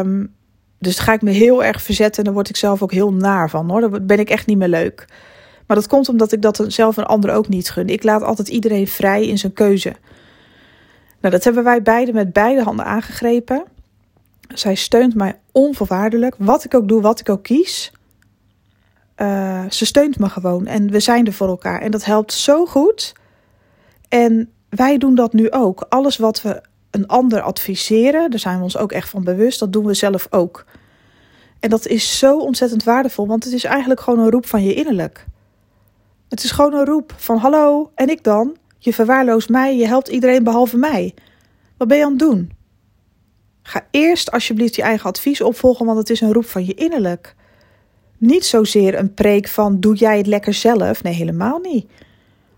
Um, 0.00 0.34
dus 0.78 0.98
ga 0.98 1.12
ik 1.12 1.22
me 1.22 1.30
heel 1.30 1.64
erg 1.64 1.82
verzetten 1.82 2.18
en 2.18 2.24
dan 2.24 2.34
word 2.34 2.48
ik 2.48 2.56
zelf 2.56 2.82
ook 2.82 2.92
heel 2.92 3.12
naar 3.12 3.50
van 3.50 3.70
hoor. 3.70 3.80
Dan 3.80 4.06
ben 4.06 4.18
ik 4.18 4.30
echt 4.30 4.46
niet 4.46 4.58
meer 4.58 4.68
leuk. 4.68 5.06
Maar 5.66 5.76
dat 5.76 5.86
komt 5.86 6.08
omdat 6.08 6.32
ik 6.32 6.42
dat 6.42 6.64
zelf 6.68 6.96
een 6.96 7.04
ander 7.04 7.30
ook 7.30 7.48
niet 7.48 7.70
gun. 7.70 7.88
Ik 7.88 8.02
laat 8.02 8.22
altijd 8.22 8.48
iedereen 8.48 8.88
vrij 8.88 9.26
in 9.26 9.38
zijn 9.38 9.52
keuze. 9.52 9.94
Nou, 11.20 11.34
dat 11.34 11.44
hebben 11.44 11.64
wij 11.64 11.82
beide 11.82 12.12
met 12.12 12.32
beide 12.32 12.62
handen 12.62 12.84
aangegrepen. 12.84 13.64
Zij 14.54 14.74
steunt 14.74 15.14
mij 15.14 15.38
onvoorwaardelijk. 15.52 16.34
Wat 16.38 16.64
ik 16.64 16.74
ook 16.74 16.88
doe, 16.88 17.00
wat 17.00 17.20
ik 17.20 17.28
ook 17.28 17.42
kies. 17.42 17.92
Uh, 19.16 19.64
ze 19.70 19.86
steunt 19.86 20.18
me 20.18 20.28
gewoon. 20.28 20.66
En 20.66 20.90
we 20.90 21.00
zijn 21.00 21.26
er 21.26 21.32
voor 21.32 21.48
elkaar. 21.48 21.80
En 21.80 21.90
dat 21.90 22.04
helpt 22.04 22.32
zo 22.32 22.66
goed. 22.66 23.12
En 24.08 24.52
wij 24.68 24.98
doen 24.98 25.14
dat 25.14 25.32
nu 25.32 25.50
ook. 25.50 25.86
Alles 25.88 26.16
wat 26.16 26.42
we 26.42 26.62
een 26.94 27.06
ander 27.06 27.40
adviseren, 27.40 28.30
daar 28.30 28.38
zijn 28.38 28.56
we 28.56 28.62
ons 28.62 28.76
ook 28.76 28.92
echt 28.92 29.08
van 29.08 29.24
bewust. 29.24 29.58
Dat 29.58 29.72
doen 29.72 29.86
we 29.86 29.94
zelf 29.94 30.26
ook. 30.30 30.64
En 31.60 31.70
dat 31.70 31.86
is 31.86 32.18
zo 32.18 32.38
ontzettend 32.38 32.84
waardevol, 32.84 33.26
want 33.26 33.44
het 33.44 33.52
is 33.52 33.64
eigenlijk 33.64 34.00
gewoon 34.00 34.18
een 34.18 34.30
roep 34.30 34.46
van 34.46 34.62
je 34.62 34.74
innerlijk. 34.74 35.26
Het 36.28 36.44
is 36.44 36.50
gewoon 36.50 36.74
een 36.74 36.84
roep 36.84 37.14
van 37.16 37.36
hallo, 37.36 37.90
en 37.94 38.08
ik 38.08 38.24
dan? 38.24 38.56
Je 38.78 38.92
verwaarloost 38.92 39.48
mij, 39.48 39.76
je 39.76 39.86
helpt 39.86 40.08
iedereen 40.08 40.44
behalve 40.44 40.76
mij. 40.76 41.14
Wat 41.76 41.88
ben 41.88 41.96
je 41.96 42.04
aan 42.04 42.10
het 42.10 42.18
doen? 42.18 42.52
Ga 43.62 43.86
eerst 43.90 44.30
alsjeblieft 44.30 44.76
je 44.76 44.82
eigen 44.82 45.08
advies 45.08 45.40
opvolgen, 45.40 45.86
want 45.86 45.98
het 45.98 46.10
is 46.10 46.20
een 46.20 46.32
roep 46.32 46.46
van 46.46 46.64
je 46.64 46.74
innerlijk. 46.74 47.34
Niet 48.18 48.44
zozeer 48.44 48.98
een 48.98 49.14
preek 49.14 49.48
van 49.48 49.80
doe 49.80 49.94
jij 49.94 50.16
het 50.16 50.26
lekker 50.26 50.54
zelf? 50.54 51.02
Nee, 51.02 51.14
helemaal 51.14 51.58
niet. 51.58 51.90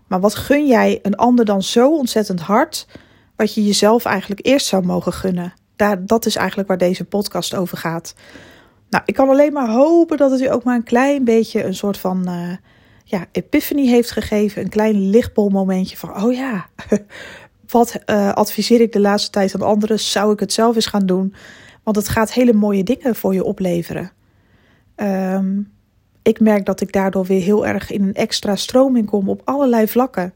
Maar 0.07 0.19
wat 0.19 0.35
gun 0.35 0.67
jij 0.67 0.99
een 1.01 1.15
ander 1.15 1.45
dan 1.45 1.63
zo 1.63 1.97
ontzettend 1.97 2.39
hard, 2.39 2.87
wat 3.37 3.53
je 3.53 3.65
jezelf 3.65 4.05
eigenlijk 4.05 4.45
eerst 4.45 4.67
zou 4.67 4.85
mogen 4.85 5.13
gunnen? 5.13 5.53
Daar, 5.75 6.05
dat 6.05 6.25
is 6.25 6.35
eigenlijk 6.35 6.67
waar 6.67 6.77
deze 6.77 7.05
podcast 7.05 7.55
over 7.55 7.77
gaat. 7.77 8.13
Nou, 8.89 9.03
ik 9.05 9.13
kan 9.13 9.29
alleen 9.29 9.53
maar 9.53 9.69
hopen 9.69 10.17
dat 10.17 10.31
het 10.31 10.41
u 10.41 10.51
ook 10.51 10.63
maar 10.63 10.75
een 10.75 10.83
klein 10.83 11.23
beetje 11.23 11.63
een 11.63 11.75
soort 11.75 11.97
van 11.97 12.29
uh, 12.29 12.51
ja, 13.03 13.25
epiphany 13.31 13.87
heeft 13.87 14.11
gegeven. 14.11 14.61
Een 14.61 14.69
klein 14.69 15.09
lichtbolmomentje 15.09 15.97
van, 15.97 16.23
oh 16.23 16.33
ja, 16.33 16.69
wat 17.67 17.99
uh, 18.05 18.33
adviseer 18.33 18.81
ik 18.81 18.91
de 18.91 18.99
laatste 18.99 19.29
tijd 19.29 19.55
aan 19.55 19.61
anderen? 19.61 19.99
Zou 19.99 20.33
ik 20.33 20.39
het 20.39 20.53
zelf 20.53 20.75
eens 20.75 20.85
gaan 20.85 21.05
doen? 21.05 21.33
Want 21.83 21.95
het 21.95 22.09
gaat 22.09 22.33
hele 22.33 22.53
mooie 22.53 22.83
dingen 22.83 23.15
voor 23.15 23.33
je 23.33 23.43
opleveren. 23.43 24.11
Um, 24.95 25.71
ik 26.21 26.39
merk 26.39 26.65
dat 26.65 26.81
ik 26.81 26.91
daardoor 26.91 27.25
weer 27.25 27.41
heel 27.41 27.67
erg 27.67 27.91
in 27.91 28.03
een 28.03 28.13
extra 28.13 28.55
stroming 28.55 29.05
kom 29.05 29.29
op 29.29 29.41
allerlei 29.43 29.87
vlakken. 29.87 30.33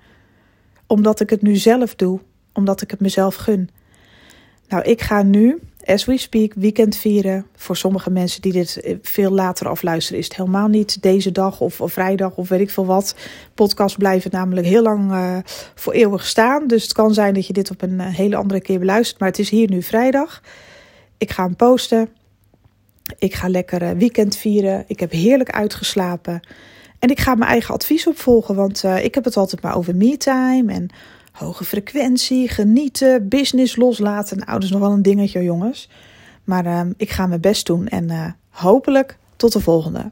Omdat 0.87 1.19
ik 1.19 1.29
het 1.29 1.41
nu 1.41 1.55
zelf 1.55 1.95
doe, 1.95 2.19
omdat 2.53 2.81
ik 2.81 2.91
het 2.91 2.99
mezelf 2.99 3.35
gun. 3.35 3.69
Nou, 4.67 4.83
ik 4.83 5.01
ga 5.01 5.23
nu 5.23 5.59
as 5.85 6.05
we 6.05 6.17
speak, 6.17 6.53
weekend 6.53 6.95
vieren. 6.95 7.45
Voor 7.55 7.77
sommige 7.77 8.09
mensen 8.09 8.41
die 8.41 8.51
dit 8.51 8.81
eh, 8.81 8.95
veel 9.01 9.31
later 9.31 9.67
afluisteren, 9.67 10.19
is 10.19 10.25
het 10.25 10.35
helemaal 10.35 10.67
niet 10.67 11.01
deze 11.01 11.31
dag 11.31 11.61
of, 11.61 11.79
vrijdag 11.83 12.35
of 12.35 12.49
weet 12.49 12.59
ik 12.59 12.69
veel 12.69 12.85
wat. 12.85 13.15
Podcasts 13.53 13.97
blijven 13.97 14.31
namelijk 14.31 14.67
heel 14.67 14.81
lang 14.81 15.11
uh, 15.11 15.37
voor 15.75 15.93
eeuwig 15.93 16.25
staan. 16.25 16.67
Dus 16.67 16.83
het 16.83 16.93
kan 16.93 17.13
zijn 17.13 17.33
dat 17.33 17.47
je 17.47 17.53
dit 17.53 17.71
op 17.71 17.81
een 17.81 17.99
uh, 17.99 18.07
hele 18.07 18.35
andere 18.35 18.61
keer 18.61 18.79
beluistert. 18.79 19.19
Maar 19.19 19.29
het 19.29 19.39
is 19.39 19.49
hier 19.49 19.69
nu 19.69 19.81
vrijdag. 19.81 20.41
Ik 21.17 21.31
ga 21.31 21.43
hem 21.43 21.55
posten. 21.55 22.09
Ik 23.17 23.33
ga 23.33 23.49
lekker 23.49 23.97
weekend 23.97 24.37
vieren. 24.37 24.83
Ik 24.87 24.99
heb 24.99 25.11
heerlijk 25.11 25.49
uitgeslapen. 25.49 26.39
En 26.99 27.09
ik 27.09 27.19
ga 27.19 27.35
mijn 27.35 27.51
eigen 27.51 27.73
advies 27.73 28.07
opvolgen, 28.07 28.55
want 28.55 28.83
ik 28.83 29.15
heb 29.15 29.23
het 29.23 29.37
altijd 29.37 29.61
maar 29.61 29.75
over 29.75 29.95
me-time 29.95 30.73
en 30.73 30.89
Hoge 31.31 31.63
frequentie, 31.63 32.47
genieten, 32.49 33.27
business 33.27 33.75
loslaten. 33.75 34.37
Nou, 34.37 34.51
dat 34.51 34.63
is 34.63 34.69
nog 34.69 34.79
wel 34.79 34.91
een 34.91 35.01
dingetje, 35.01 35.43
jongens. 35.43 35.89
Maar 36.43 36.65
uh, 36.65 36.81
ik 36.97 37.09
ga 37.09 37.27
mijn 37.27 37.41
best 37.41 37.65
doen 37.65 37.87
en 37.87 38.09
uh, 38.09 38.25
hopelijk 38.49 39.17
tot 39.35 39.53
de 39.53 39.59
volgende. 39.59 40.11